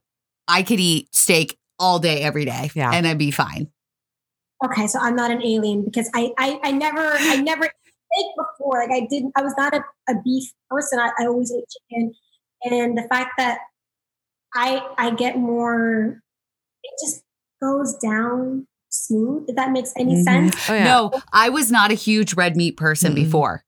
[0.47, 2.69] I could eat steak all day, every day.
[2.75, 2.91] Yeah.
[2.93, 3.67] And I'd be fine.
[4.63, 8.79] Okay, so I'm not an alien because I I, I never I never ate before.
[8.87, 9.33] Like I didn't.
[9.35, 10.99] I was not a, a beef person.
[10.99, 12.13] I, I always ate chicken,
[12.63, 13.57] and the fact that
[14.53, 16.21] I I get more,
[16.83, 17.23] it just
[17.61, 19.45] goes down smooth.
[19.47, 20.23] If that makes any Mhm.
[20.23, 20.69] sense.
[20.69, 20.83] Oh yeah.
[20.83, 23.15] No, I was not a huge red meat person Mm-mm.
[23.15, 23.63] before.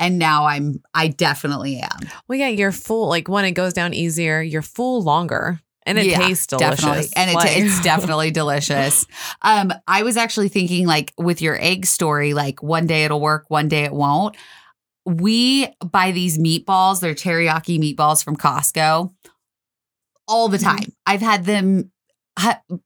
[0.00, 2.00] And now I'm I definitely am.
[2.28, 3.08] Well, yeah, you're full.
[3.08, 6.80] Like when it goes down easier, you're full longer, and it Yeah, tastes delicious.
[6.80, 7.08] Definitely.
[7.16, 9.06] And it, Like- it's definitely delicious.
[9.42, 13.44] Um, I was actually thinking like with your egg story, like one day it'll work,
[13.48, 14.36] one day it won't.
[15.04, 19.12] We buy these meatballs, they're teriyaki meatballs from Costco
[20.26, 20.62] all the Mhm.
[20.62, 20.92] time.
[21.04, 21.90] I've had them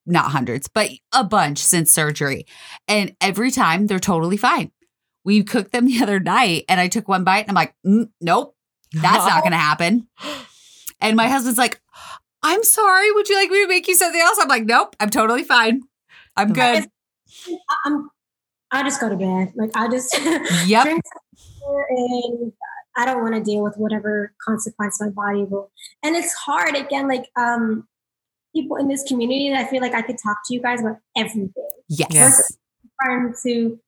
[0.05, 2.44] not hundreds, but a bunch since surgery.
[2.88, 4.72] And every time they're totally fine.
[5.24, 8.09] We cooked them the other night and I took one bite and I'm like, mm,
[8.20, 8.55] nope,
[8.92, 10.09] that's not going to happen.
[11.01, 11.80] And my husband's like,
[12.43, 13.12] I'm sorry.
[13.12, 14.39] Would you like me to make you something else?
[14.41, 15.82] I'm like, nope, I'm totally fine.
[16.36, 16.84] I'm good.
[17.49, 18.11] I- I'm.
[18.70, 19.53] I just go to bed.
[19.57, 20.14] Like I just
[20.66, 20.84] Yep.
[20.84, 21.03] drink
[21.91, 22.53] and
[22.97, 25.70] I don't want to deal with whatever consequence my body will.
[26.03, 27.09] And it's hard again.
[27.09, 27.86] Like um,
[28.55, 30.99] people in this community, that I feel like I could talk to you guys about
[31.16, 31.53] everything.
[31.89, 32.09] Yes.
[32.12, 32.57] Yes.
[33.03, 33.78] friends who,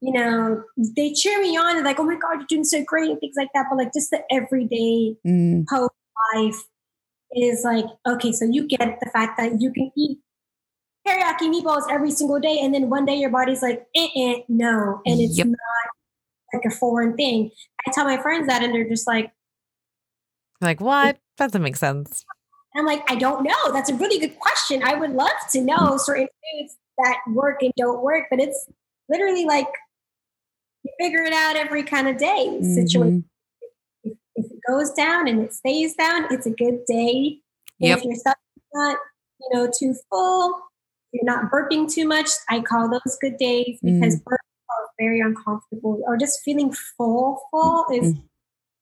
[0.00, 0.62] you know,
[0.96, 3.34] they cheer me on and like, oh my God, you're doing so great and things
[3.36, 3.66] like that.
[3.68, 5.90] But like just the everyday Mm, post
[6.34, 6.62] life
[7.32, 10.18] is like, okay, so you get the fact that you can eat
[11.06, 15.00] teriyaki meatballs every single day, and then one day your body's like, eh, eh, no,
[15.06, 15.46] and it's Yep.
[15.48, 15.58] not
[16.52, 17.50] like a foreign thing.
[17.86, 19.32] I tell my friends that, and they're just like,
[20.60, 21.18] like what?
[21.38, 22.24] That doesn't make sense.
[22.76, 23.72] I'm like, I don't know.
[23.72, 24.82] That's a really good question.
[24.82, 28.68] I would love to know certain foods that work and don't work, but it's
[29.08, 29.66] literally like
[30.84, 33.24] you figure it out every kind of day situation.
[34.44, 37.38] If, it goes down and it stays down, it's a good day.
[37.78, 37.98] Yep.
[37.98, 38.40] If your stomach's
[38.74, 38.98] not,
[39.40, 40.60] you know, too full,
[41.12, 44.24] you're not burping too much, I call those good days because Mm.
[44.24, 48.22] burps are very uncomfortable, or just feeling full, full is Mm.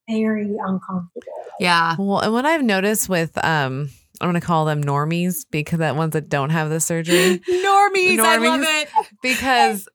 [0.09, 1.32] very uncomfortable.
[1.61, 1.96] Yeah.
[1.98, 3.90] Well, and what I've noticed with um
[4.20, 8.36] I'm gonna call them normies because that ones that don't have the surgery Normies, I
[8.38, 8.88] love it.
[9.22, 9.88] because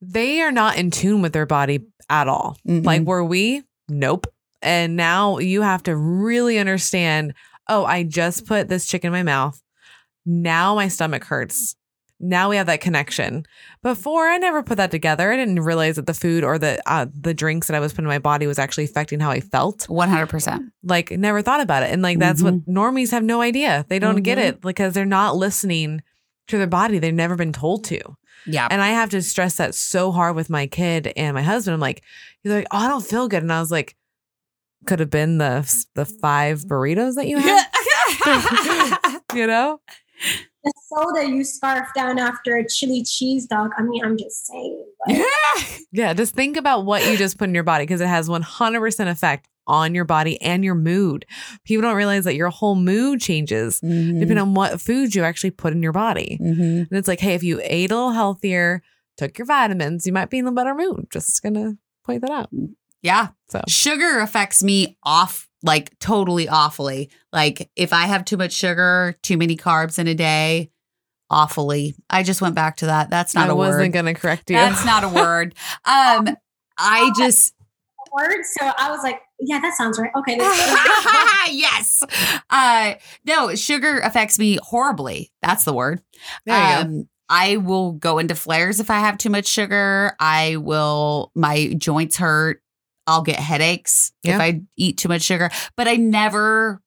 [0.00, 2.56] they are not in tune with their body at all.
[2.64, 3.06] Like Mm-mm.
[3.06, 3.62] were we?
[3.88, 4.26] Nope.
[4.64, 7.34] And now you have to really understand,
[7.68, 9.60] oh, I just put this chicken in my mouth.
[10.26, 11.76] Now my stomach hurts.
[12.20, 13.44] Now we have that connection.
[13.82, 15.30] Before I never put that together.
[15.32, 18.04] I didn't realize that the food or the uh, the drinks that I was putting
[18.06, 19.86] in my body was actually affecting how I felt.
[19.90, 20.70] 100%.
[20.84, 21.90] Like never thought about it.
[21.90, 23.84] And like that's what normies have no idea.
[23.88, 24.42] They don't get Mhm.
[24.44, 26.02] it because they're not listening
[26.48, 26.98] to their body.
[26.98, 28.00] They've never been told to.
[28.46, 28.68] Yeah.
[28.70, 31.74] And I have to stress that so hard with my kid and my husband.
[31.74, 32.02] I'm like,
[32.42, 33.42] he's like, oh, I don't feel good.
[33.42, 33.96] And I was like,
[34.86, 37.66] could have been the the five burritos that you had,
[39.34, 39.80] you know?
[40.62, 43.72] The soda you scarf down after a chili cheese dog.
[43.76, 44.84] I mean, I'm just saying.
[45.06, 45.16] but-
[45.92, 49.10] Yeah, just think about what you just put in your body because it has 100%
[49.10, 51.26] effect on your body and your mood.
[51.64, 54.20] People don't realize that your whole mood changes Mm-hmm.
[54.20, 56.38] depending on what food you actually put in your body.
[56.40, 56.88] Mhm.
[56.88, 58.82] And it's like, hey, if you ate a little healthier,
[59.18, 61.08] took your vitamins, you might be in a better mood.
[61.10, 62.50] Just gonna point that out.
[63.04, 63.28] Yeah.
[63.50, 67.10] So Sugar affects me off, like totally awfully.
[67.32, 70.70] Like if I have too much sugar, too many carbs in a day,
[71.30, 71.94] awfully.
[72.08, 73.10] I just went back to that.
[73.10, 73.64] That's not I a word.
[73.66, 74.56] I wasn't gonna correct you.
[74.56, 75.54] That's not a word.
[75.84, 76.36] Um,
[76.78, 77.54] I just
[78.12, 78.44] Word.
[78.44, 80.10] So I was like, yeah, that sounds right.
[80.16, 80.36] Okay.
[81.52, 82.00] yes.
[82.48, 82.94] Uh,
[83.26, 85.32] no, sugar affects me horribly.
[85.42, 86.00] That's the word.
[86.46, 86.90] there you go.
[86.90, 90.14] Um, I will go into flares if I have too much sugar.
[90.20, 92.62] I will, my joints hurt.
[93.06, 94.36] I'll get headaches Yeah.
[94.36, 96.80] if I eat too much sugar, but I never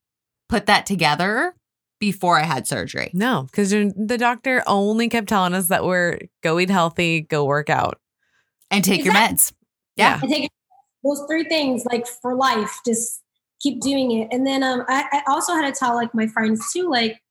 [0.49, 1.53] put that together
[1.99, 3.11] before I had surgery.
[3.13, 7.69] No, because the doctor only kept telling us that we're go eat healthy, go work
[7.69, 7.99] out.
[8.69, 9.53] And take your meds.
[9.95, 10.19] Yeah.
[10.21, 10.49] I take
[11.03, 12.79] those three things like for life.
[12.85, 13.21] Just
[13.61, 14.27] keep doing it.
[14.31, 17.21] And then um, I, I also had to tell like my friends too, like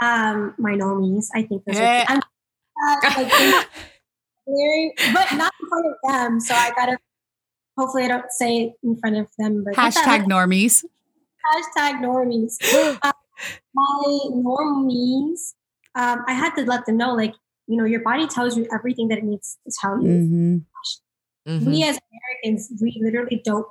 [0.00, 1.26] um, my normies.
[1.34, 2.04] I think those Yeah.
[2.08, 2.12] are.
[2.14, 2.18] I'm,
[2.88, 3.66] uh, like,
[5.12, 6.40] but not in front of them.
[6.40, 6.96] So I gotta.
[7.78, 9.64] Hopefully, I don't say it in front of them.
[9.64, 10.84] But Hashtag normies.
[11.54, 12.56] hashtag normies.
[13.02, 13.12] Uh,
[13.74, 15.54] my normies.
[15.94, 17.34] Um, I had to let them know, like
[17.66, 20.56] you know, your body tells you everything that it needs to tell you Mm-hmm.
[21.48, 21.66] Mhm.
[21.66, 21.98] we as
[22.44, 23.66] Americans, we literally don't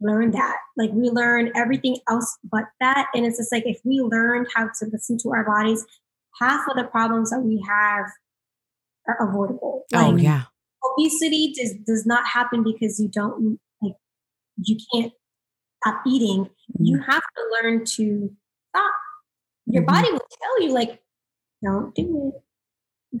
[0.00, 0.56] learn that.
[0.76, 3.06] Like we learn everything else but that.
[3.14, 5.86] And it's just like if we learned how to listen to our bodies,
[6.40, 8.06] half of the problems that we have
[9.06, 9.84] are avoidable.
[9.94, 10.44] Oh yeah.
[10.92, 13.94] Obesity does does not happen because you don't like
[14.62, 15.12] you can't
[15.82, 16.48] stop eating.
[16.78, 18.30] You have to learn to
[18.70, 18.94] stop.
[19.66, 19.86] Your Mhm.
[19.86, 21.02] body will tell you like,
[21.62, 22.42] don't do it.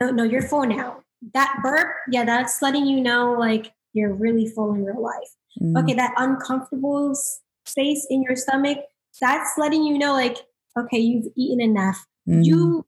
[0.00, 1.02] No, no, you're full now.
[1.34, 5.30] That burp, yeah, that's letting you know like you're really full in real life.
[5.60, 5.76] Mm-hmm.
[5.78, 7.14] Okay, that uncomfortable
[7.64, 8.78] space in your stomach,
[9.20, 10.38] that's letting you know like,
[10.78, 12.04] okay, you've eaten enough.
[12.28, 12.42] Mm-hmm.
[12.42, 12.86] You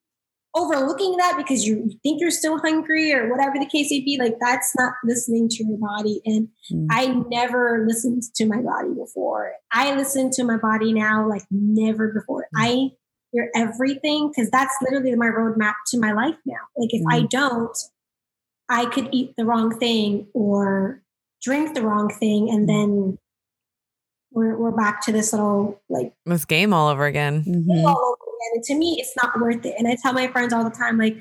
[0.56, 4.34] overlooking that because you think you're still hungry or whatever the case may be, like
[4.40, 6.20] that's not listening to your body.
[6.24, 6.86] And Mm.
[6.90, 9.52] I never listened to my body before.
[9.72, 12.48] I listen to my body now like never before.
[12.56, 12.62] Mm.
[12.62, 12.90] I
[13.32, 16.58] hear everything because that's literally my roadmap to my life now.
[16.76, 17.30] Like if I mm.
[17.30, 17.76] don't,
[18.68, 21.02] I could eat the wrong thing or
[21.42, 22.66] drink the wrong thing, and mm.
[22.66, 23.18] then
[24.32, 27.44] we're we're back to this little like This game all over again.
[27.46, 28.15] All over again.
[28.54, 29.74] And to me, it's not worth it.
[29.78, 31.16] And I tell my friends all the time, like,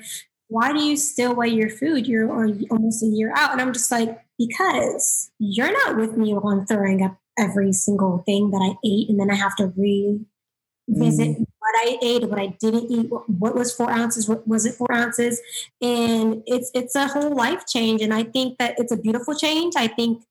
[0.48, 2.06] why do you still weigh your food?
[2.06, 3.52] You're almost a year out.
[3.52, 8.50] And I'm just like, because you're not with me on throwing up every single thing
[8.50, 12.90] that I ate, and then I have to revisit what I ate, what I didn't
[12.90, 15.40] eat, what, what was four ounces, what was it four ounces,
[15.82, 18.02] and it's it's a whole life change.
[18.02, 19.74] And I think that it's a beautiful change.
[19.76, 20.22] I think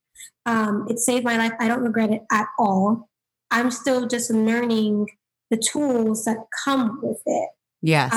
[0.45, 1.53] um, it saved my life.
[1.59, 3.09] I don't regret it at all.
[3.51, 5.07] I'm still just learning
[5.55, 7.49] the tools that come with it
[7.81, 8.11] Yes.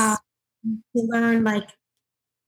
[0.96, 1.68] to learn like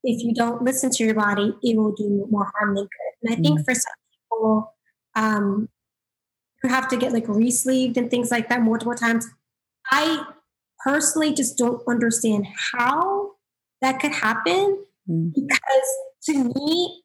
[0.02, 3.34] if you don't listen to your body it will do more harm than good and
[3.34, 3.92] i think for some
[4.30, 4.74] people
[5.14, 5.68] um
[6.62, 9.28] you have to get like re-sleeved and things like that multiple times
[9.90, 10.24] i
[10.84, 13.32] personally just don't understand how
[13.82, 15.32] that could happen Mm.
[15.34, 15.88] because
[16.26, 17.02] to me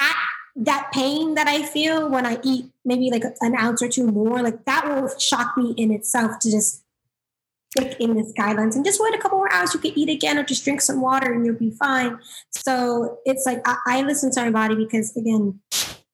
[0.00, 0.12] I,
[0.56, 4.42] that pain that i feel when i eat maybe like an ounce or two more
[4.42, 6.81] like that will shock me in itself to just
[7.98, 10.44] in this guidelines and just wait a couple more hours you can eat again or
[10.44, 12.18] just drink some water and you'll be fine.
[12.50, 15.60] So it's like i, I listen to my body because again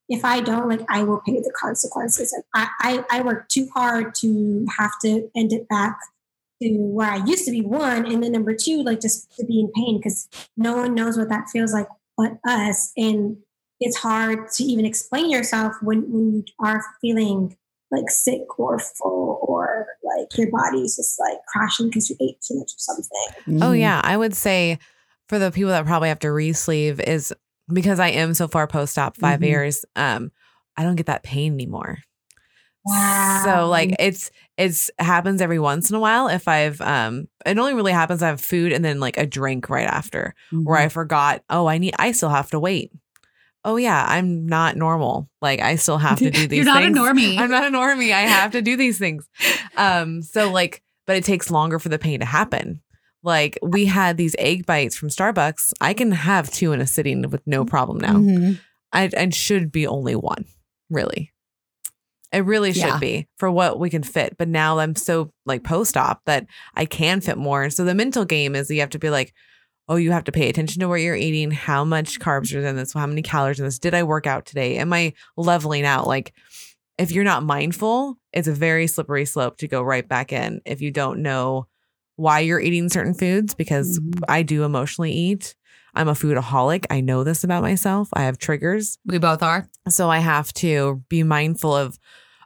[0.09, 2.33] if i don't like i will pay the consequences.
[2.33, 5.99] And I, I i work too hard to have to end it back
[6.63, 9.61] to where I used to be one, and then number two, like just to be
[9.61, 11.87] in pain because no one knows what that feels like
[12.17, 13.37] but us, and
[13.81, 17.57] it's hard to even explain yourself when when you are feeling
[17.91, 19.87] like sick or full or
[20.19, 23.63] like your body's just like crashing because you ate too much of something.
[23.63, 23.79] Oh Mhm.
[23.79, 24.79] yeah, I would say
[25.29, 27.33] for the people that probably have to re-sleeve is
[27.73, 29.45] because I am so far post-op 5 Mhm.
[29.45, 29.85] years.
[29.95, 30.33] Um,
[30.77, 31.99] I don't get that pain anymore.
[32.85, 33.43] Wow.
[33.45, 37.75] So like it's it's happens every once in a while if I've um it only
[37.75, 41.43] really happens I have food and then like a drink right after where I forgot,
[41.51, 42.93] oh, I need I still have to wait.
[43.65, 45.29] Oh yeah, I'm not normal.
[45.43, 46.97] Like I still have to do these You're not things.
[46.97, 47.39] a normie.
[47.39, 48.13] I'm not a normie.
[48.13, 49.27] I have to do these things.
[49.77, 52.83] Um, so like, but it takes longer for the pain to happen.
[53.23, 55.73] Like we had these egg bites from Starbucks.
[55.81, 58.15] I can have two in a sitting with no problem now.
[58.15, 58.59] Mhm.
[58.93, 60.47] I and should be only one,
[60.91, 61.33] really.
[62.33, 62.99] It really should Yeah.
[62.99, 64.37] be for what we can fit.
[64.37, 67.71] But now I'm so like post op that I can fit more.
[67.71, 69.33] So the mental game is you have to be like,
[69.89, 72.77] oh, you have to pay attention to what you're eating, how much carbs are in
[72.77, 73.79] this, how many calories in this.
[73.79, 74.77] Did I work out today?
[74.77, 76.07] Am I leveling out?
[76.07, 76.33] Like
[76.99, 80.81] if you're not mindful, it's a very slippery slope to go right back in if
[80.81, 81.67] you don't know
[82.17, 84.23] why you're eating certain foods because Mhm.
[84.29, 85.55] I do emotionally eat.
[85.95, 86.85] I'm a foodaholic.
[86.91, 88.09] I know this about myself.
[88.13, 88.99] I have triggers.
[89.07, 89.69] We both are.
[89.89, 91.99] So I have to be mindful of,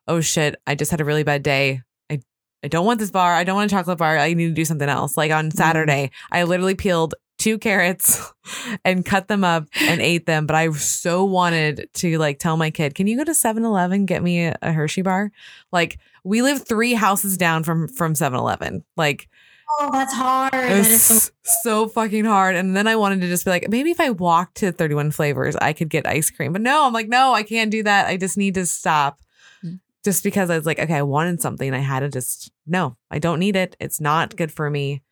[0.07, 1.81] oh shit, I just had a really bad day.
[2.11, 2.21] I,
[2.63, 3.35] I don't want this bar.
[3.35, 4.17] I don't want a chocolate bar.
[4.19, 5.17] I need to do something else.
[5.17, 8.33] Like on Saturday, I literally peeled two carrots
[8.85, 10.47] and cut them up and ate them.
[10.47, 14.07] But I so wanted to like tell my kid, can you go to 7 Eleven,
[14.07, 15.33] get me a, a Hershey bar?
[15.73, 18.85] Like we live three houses down from from 7 Eleven.
[18.97, 19.29] Like
[19.81, 20.53] Oh, that's hard.
[20.53, 21.31] it was is so so,
[21.63, 22.57] so fucking hard.
[22.57, 25.57] And then I wanted to just be like, maybe if I walked to 31 flavors,
[25.57, 26.53] I could get ice cream.
[26.53, 28.07] But no, I'm like, no, I can't do that.
[28.07, 29.21] I just need to stop.
[29.65, 29.81] Mm.
[30.05, 31.73] Just because I was like, okay, I wanted something.
[31.73, 33.75] I had to just, no, I don't need it.
[33.81, 35.03] It's not good for me.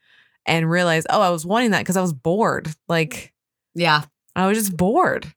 [0.51, 2.69] And realize, oh, I was wanting that because I was bored.
[2.89, 3.33] Like,
[3.75, 4.03] Yeah.
[4.37, 5.33] I was just bored.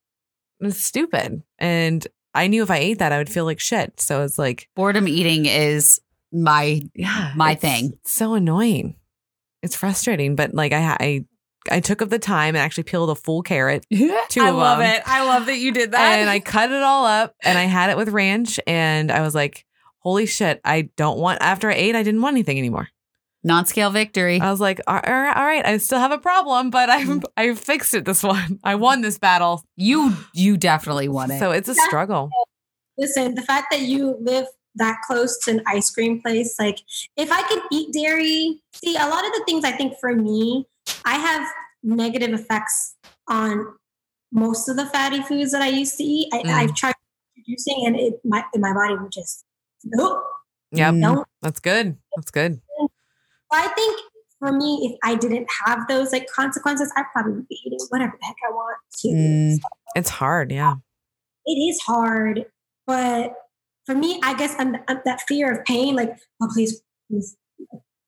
[0.60, 1.44] It's stupid.
[1.60, 4.00] And I knew if I ate that, I would feel like shit.
[4.02, 6.00] So it's like, Boredom eating is
[6.32, 7.94] my yeah, My it's thing.
[8.06, 8.96] So annoying.
[9.62, 11.26] It's frustrating, but like I I
[11.72, 13.86] I took up the time and actually peeled a full carrot
[14.30, 14.90] Two I of love them.
[14.96, 15.04] it.
[15.06, 16.20] I love that you did that.
[16.20, 19.34] and I cut it all up and I had it with ranch and I was
[19.36, 19.66] like,
[20.00, 22.90] holy shit, I don't want after I ate, I didn't want anything anymore.
[23.44, 24.40] Non-scale victory.
[24.40, 27.24] I was like, all right, all right, I still have a problem, but I Mm.
[27.38, 28.60] I fixed it this one.
[28.64, 29.64] I won this battle.
[29.76, 31.40] you you definitely won it.
[31.40, 32.30] So it's a struggle.
[32.98, 36.80] listen, the fact that you live that close to an ice cream place, like
[37.18, 40.66] if I could eat dairy, see, a lot of the things I think for me,
[41.06, 41.48] I have
[41.84, 42.96] negative effects
[43.30, 43.68] on
[44.32, 46.28] most of the fatty foods that I used to eat.
[46.34, 46.50] I, Mm.
[46.54, 46.94] I've tried
[47.38, 49.44] introducing, and it my my body would just
[49.84, 50.24] nope,
[50.72, 50.94] Yep.
[50.96, 51.02] Mm.
[51.02, 51.28] don't.
[51.42, 51.98] That's good.
[52.16, 52.62] That's good.
[53.56, 54.00] I think
[54.40, 58.14] for me, if I didn't have those like consequences, I'd probably would be eating whatever
[58.20, 59.08] the heck I want to.
[59.08, 59.60] Mm.
[59.96, 60.76] It's hard, yeah.
[61.46, 62.46] it is hard,
[62.86, 63.34] but
[63.86, 67.38] for me, I guess I'm, I'm that fear of pain, like, oh, please, please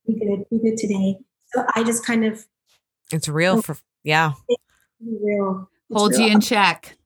[0.08, 1.18] be good, be good today.
[1.48, 2.46] So I just kind of
[3.12, 4.34] It's real for yeah.
[4.48, 4.58] be
[5.22, 5.70] real.
[5.90, 6.98] It's Hold you in check.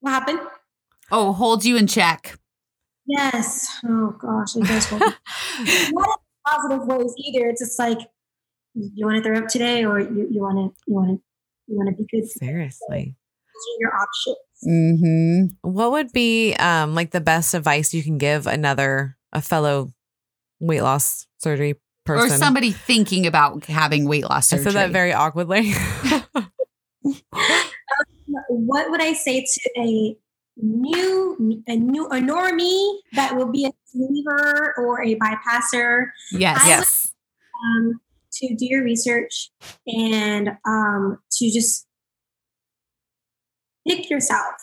[0.00, 0.40] What happened?
[1.12, 2.38] Oh, hold you in check.
[3.06, 3.68] Yes.
[3.84, 4.86] Oh gosh, it does.
[4.86, 5.08] hold me.
[6.46, 7.48] Not in positive ways either.
[7.48, 7.98] It's just like
[8.74, 11.22] you want to throw up today, or you you want to you want to
[11.66, 12.28] you want to be good.
[12.28, 12.46] today.
[12.46, 13.16] Seriously.
[13.54, 14.36] Those are your options.
[14.66, 15.70] Mm-hmm.
[15.70, 19.92] What would be um like the best advice you can give another a fellow
[20.60, 22.32] weight loss surgery person?
[22.32, 24.60] Or somebody thinking about having weight loss surgery?
[24.60, 24.80] I surgery.
[24.80, 25.72] said that very awkwardly.
[28.48, 30.16] What would I say to a
[30.56, 36.10] new a new a normie that will be believer or a bypasser?
[36.32, 36.60] yes.
[36.62, 37.14] I- yes.
[37.64, 38.00] um,
[38.32, 39.50] to do your research
[39.86, 41.86] and um, to just
[43.86, 44.54] pick yourself.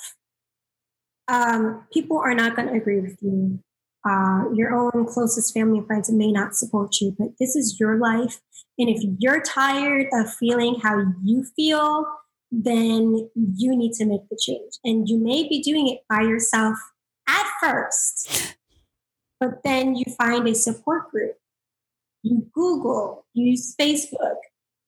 [1.27, 3.59] Um, people are not going to agree with you.
[4.07, 7.97] Uh, your own closest family and friends may not support you, but this is your
[7.97, 8.39] life.
[8.77, 12.05] And if you're tired of feeling how you feel,
[12.49, 14.73] then you need to make the change.
[14.85, 16.77] And you may be doing it by yourself
[17.27, 18.55] at first,
[19.39, 21.37] but then you find a support group
[22.27, 24.37] you Google, use Facebook,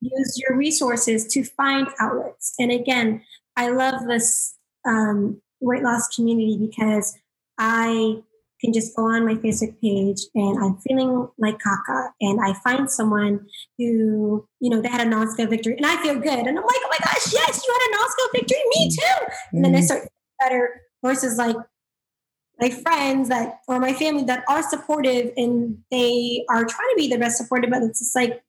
[0.02, 2.54] use your resources to find outlets.
[2.60, 3.24] And again,
[3.56, 4.56] I love this
[4.88, 7.18] um, weight loss community because
[7.58, 8.22] I
[8.62, 12.90] can just go on my Facebook page and I'm feeling like caca and I find
[12.92, 13.48] someone
[13.78, 16.40] who, you know, they had a non-scale victory and I feel good.
[16.40, 18.58] And I'm like, oh my gosh, yes, you had a non-scale victory.
[18.76, 19.26] Me too.
[19.54, 21.56] And then I start better versus like
[22.60, 27.08] my friends that or my family that are supportive and they are trying to be
[27.08, 28.44] the best supportive, but it's just like,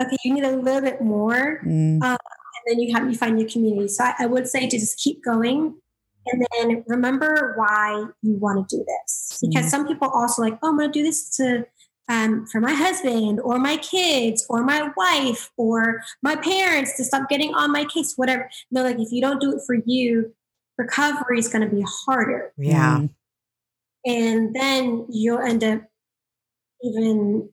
[0.00, 1.60] okay, you need a little bit more.
[1.64, 2.02] Mm.
[2.02, 3.88] Um, and then you have you find your community.
[3.88, 5.74] So I, I would say to just keep going
[6.26, 9.40] and then remember why you want to do this.
[9.42, 11.66] Because some people also like, oh, I'm gonna do this to
[12.08, 17.28] um, for my husband or my kids or my wife or my parents to stop
[17.28, 18.50] getting on my case, whatever.
[18.70, 20.32] No, like if you don't do it for you,
[20.82, 22.52] recovery is going to be harder.
[22.56, 22.98] Yeah.
[22.98, 23.10] Mm.
[24.04, 25.82] And then you'll end up
[26.82, 27.48] even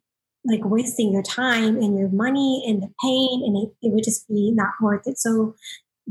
[0.45, 4.27] like wasting your time and your money and the pain, and it, it would just
[4.27, 5.17] be not worth it.
[5.19, 5.55] So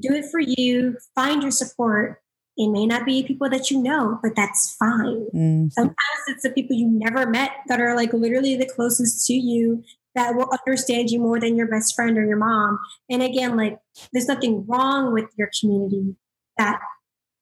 [0.01, 2.21] do it for you, find your support.
[2.57, 5.27] It may not be people that you know, but that's fine.
[5.35, 5.73] Mm.
[5.73, 5.97] Sometimes
[6.29, 9.83] it's the people you never met that are like literally the closest to you
[10.15, 12.79] that will understand you more than your best friend or your mom.
[13.09, 13.79] And again, like
[14.13, 16.17] there's nothing wrong with your community
[16.59, 16.81] that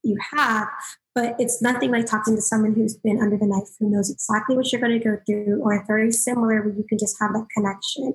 [0.07, 0.69] you have,
[1.15, 4.57] but it's nothing like talking to someone who's been under the knife who knows exactly
[4.57, 7.47] what you're going to go through or very similar where you can just have that
[7.55, 8.15] connection.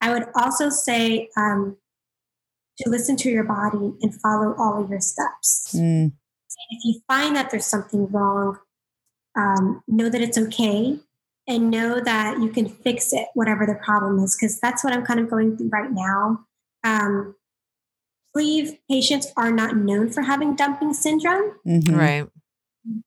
[0.00, 1.76] I would also say um,
[2.78, 6.12] to listen to your body and follow all of your steps Mm.
[6.70, 8.58] if you find that there's something wrong,
[9.36, 10.98] um, know that it's okay
[11.46, 15.04] and know that you can fix it, whatever the problem is, because that's what I'm
[15.04, 16.44] kind of going through right now.
[16.84, 17.34] Um,
[18.34, 21.52] sleeve patients are not known for having dumping syndrome.
[21.66, 21.96] Mhm.
[21.96, 22.26] Right.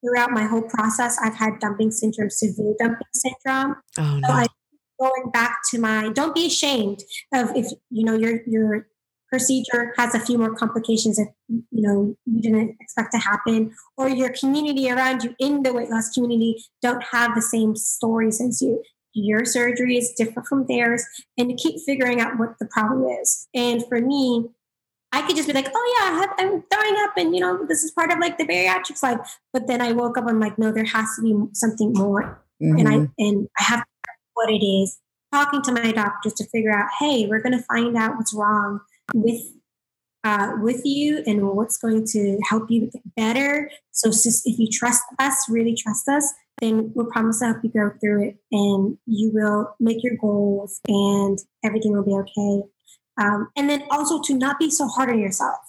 [0.02, 3.78] Throughout my whole process, I've had dumping syndrome, severe dumping syndrome.
[3.98, 4.30] Oh So no.
[4.30, 4.48] I
[5.00, 7.04] going back to my don't be ashamed
[7.34, 8.88] of if you know your your
[9.30, 14.10] procedure has a few more complications that you know you didn't expect to happen or
[14.10, 18.62] your community around you in the weight loss community don't have the same stories as
[18.62, 21.04] you your surgery is different from theirs
[21.38, 24.50] and to keep figuring out what the problem is and for me
[25.12, 27.66] I could just be like, oh yeah, I have, I'm throwing up, and you know,
[27.66, 29.40] this is part of like the bariatrics life.
[29.52, 32.88] But then I woke up, I'm like, no, there has to be something more and
[32.88, 33.84] I and I have
[34.34, 35.00] what it is.
[35.34, 38.82] Talking to my doctors to figure out, hey, we're going to find out what's wrong
[39.14, 39.42] with
[40.24, 43.72] uh, with you and what's going to help you get better.
[43.92, 47.72] So just if you trust us, really trust us, then we'll promise to help you
[47.72, 52.68] go through it, and you will make your goals, and everything will be okay.
[53.22, 55.60] Um, and then also to not be so hard on yourself.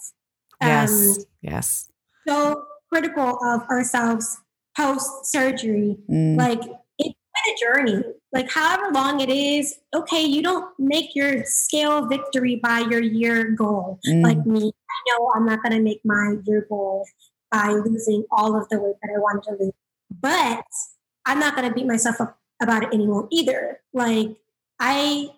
[0.61, 1.25] Um, yes.
[1.41, 1.89] yes.
[2.27, 4.37] so critical of ourselves
[4.77, 6.37] post surgery Mm.
[6.37, 6.61] like
[6.97, 12.07] it's been a journey like however long it is okay you don't make your scale
[12.07, 14.23] victory by your year goal Mm.
[14.23, 14.63] like me
[14.95, 17.05] i know i'm not going to make my year goal
[17.51, 19.73] by losing all of the weight that i wanted to lose
[20.27, 20.63] but
[21.25, 24.29] i'm not going to beat myself up about it anymore either like
[24.79, 25.29] i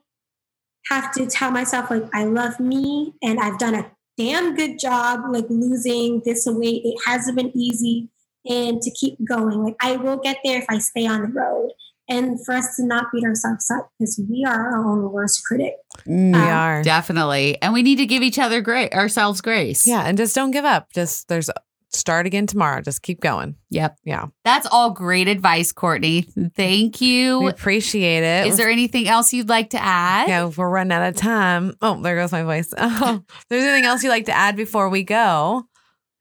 [0.89, 5.21] have to tell myself like i love me and i've done a damn good job
[5.29, 8.09] like losing this weight it hasn't been easy
[8.47, 9.63] and to keep going.
[9.63, 11.71] Like I will get there if I stay on the road.
[12.07, 15.73] And for us to not beat ourselves up because we are our own worst critic.
[16.07, 16.33] Mm.
[16.33, 16.83] We Um, are.
[16.83, 17.59] Definitely.
[17.63, 19.87] And we need to give each other grace, ourselves grace.
[19.87, 20.03] Yeah.
[20.03, 20.93] And just don't give up.
[20.93, 21.49] Just there's
[21.95, 22.81] start again tomorrow.
[22.81, 23.55] Just keep going.
[23.69, 23.97] Yep.
[24.03, 24.27] Yeah.
[24.43, 26.21] That's all great advice, Courtney.
[26.55, 27.39] Thank you.
[27.39, 28.47] We appreciate it.
[28.47, 30.27] Is there anything else you'd like to add?
[30.27, 31.75] yeah, we're running out of time.
[31.81, 32.73] Oh, there goes my voice.
[32.87, 35.63] Oh, if there's anything else you'd like to add before we go,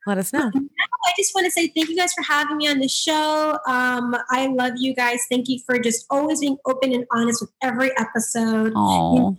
[0.06, 0.50] let us know.
[0.54, 3.58] I just want to say thank you guys for having me on the show.
[3.66, 5.20] Um, I love you guys.
[5.30, 8.72] Thank you for just always being open and honest with every episode.
[8.76, 9.36] Oh,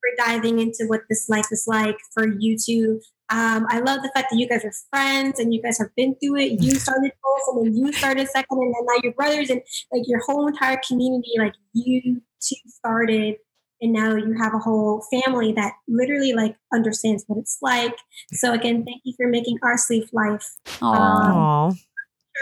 [0.00, 3.00] For diving into what this life is like for you two.
[3.28, 6.14] Um, I love the fact that you guys are friends and you guys have been
[6.16, 6.62] through it.
[6.62, 9.60] You started first and then you started second and then now your brothers and
[9.92, 13.36] like your whole entire community, like you two started
[13.80, 17.96] and now you have a whole family that literally like understands what it's like.
[18.32, 21.74] So again, thank you for making our Sleeve Life oh, Oh,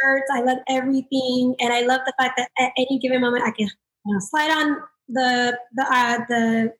[0.02, 0.30] shirts.
[0.32, 3.68] I love everything, and I love the fact that at any given moment I can
[4.06, 4.76] you know, slide on
[5.08, 6.72] the the uh, the.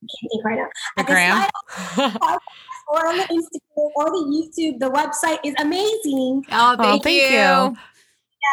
[0.00, 0.68] I can't think right now.
[0.96, 2.18] the I can gram.
[2.18, 2.38] slide
[2.88, 4.78] or on the Instagram or the YouTube.
[4.80, 6.44] The website is amazing.
[6.52, 7.36] oh, thank, thank you.
[7.38, 7.76] you.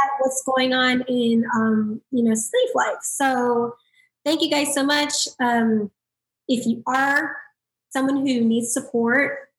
[0.03, 2.97] At what's going on in um, you know sleeve life.
[3.01, 3.75] So
[4.25, 5.27] thank you guys so much.
[5.39, 5.89] Um,
[6.47, 7.37] if you are
[7.91, 9.49] someone who needs support,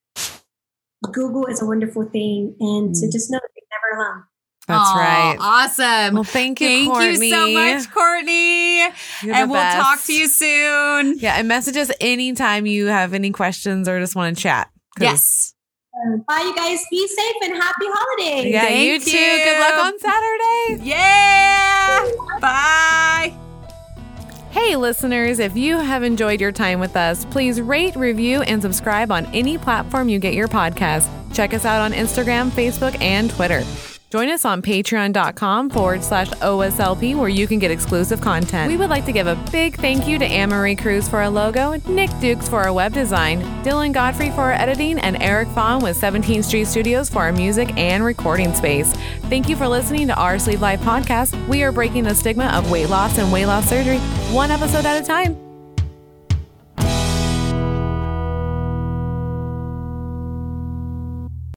[1.12, 3.12] Google is a wonderful thing, and to Mm.
[3.12, 4.24] just know that you're never alone.
[4.66, 5.36] That's Aw, right.
[5.38, 6.14] Awesome.
[6.14, 7.28] Well, thank you, Thank Courtney.
[7.28, 8.78] you so much, Courtney.
[8.80, 8.90] You're
[9.22, 11.18] the and we'll talk to you soon.
[11.18, 14.68] Yeah, and message us anytime you have any questions or just want to chat.
[15.01, 15.55] Yes.
[16.28, 16.80] Bye, you guys.
[16.90, 18.52] Be safe and happy holidays.
[18.52, 19.12] Yeah, Thank you too.
[19.12, 20.84] Good luck on Saturday.
[20.88, 22.10] Yeah.
[22.40, 23.34] Bye.
[24.51, 29.12] Hey, listeners, if you have enjoyed your time with us, please rate, review, and subscribe
[29.12, 31.09] on any platform you get your podcast.
[31.34, 33.62] Check us out on Instagram, Facebook, and Twitter.
[34.16, 38.72] Join us on patreon.com forward slash OSLP where you can get exclusive content.
[38.72, 41.28] We would like to give a big thank you to Anne Marie Cruz for our
[41.28, 45.82] logo, Nick Dukes for our web design, Dylan Godfrey for our editing, and Eric Fawn
[45.82, 48.90] with 17th Street Studios for our music and recording space.
[49.28, 51.47] Thank you for listening to our Sleeve Life podcast.
[51.47, 53.98] We are breaking the stigma of weight loss and weight loss surgery
[54.32, 55.45] one episode at a time.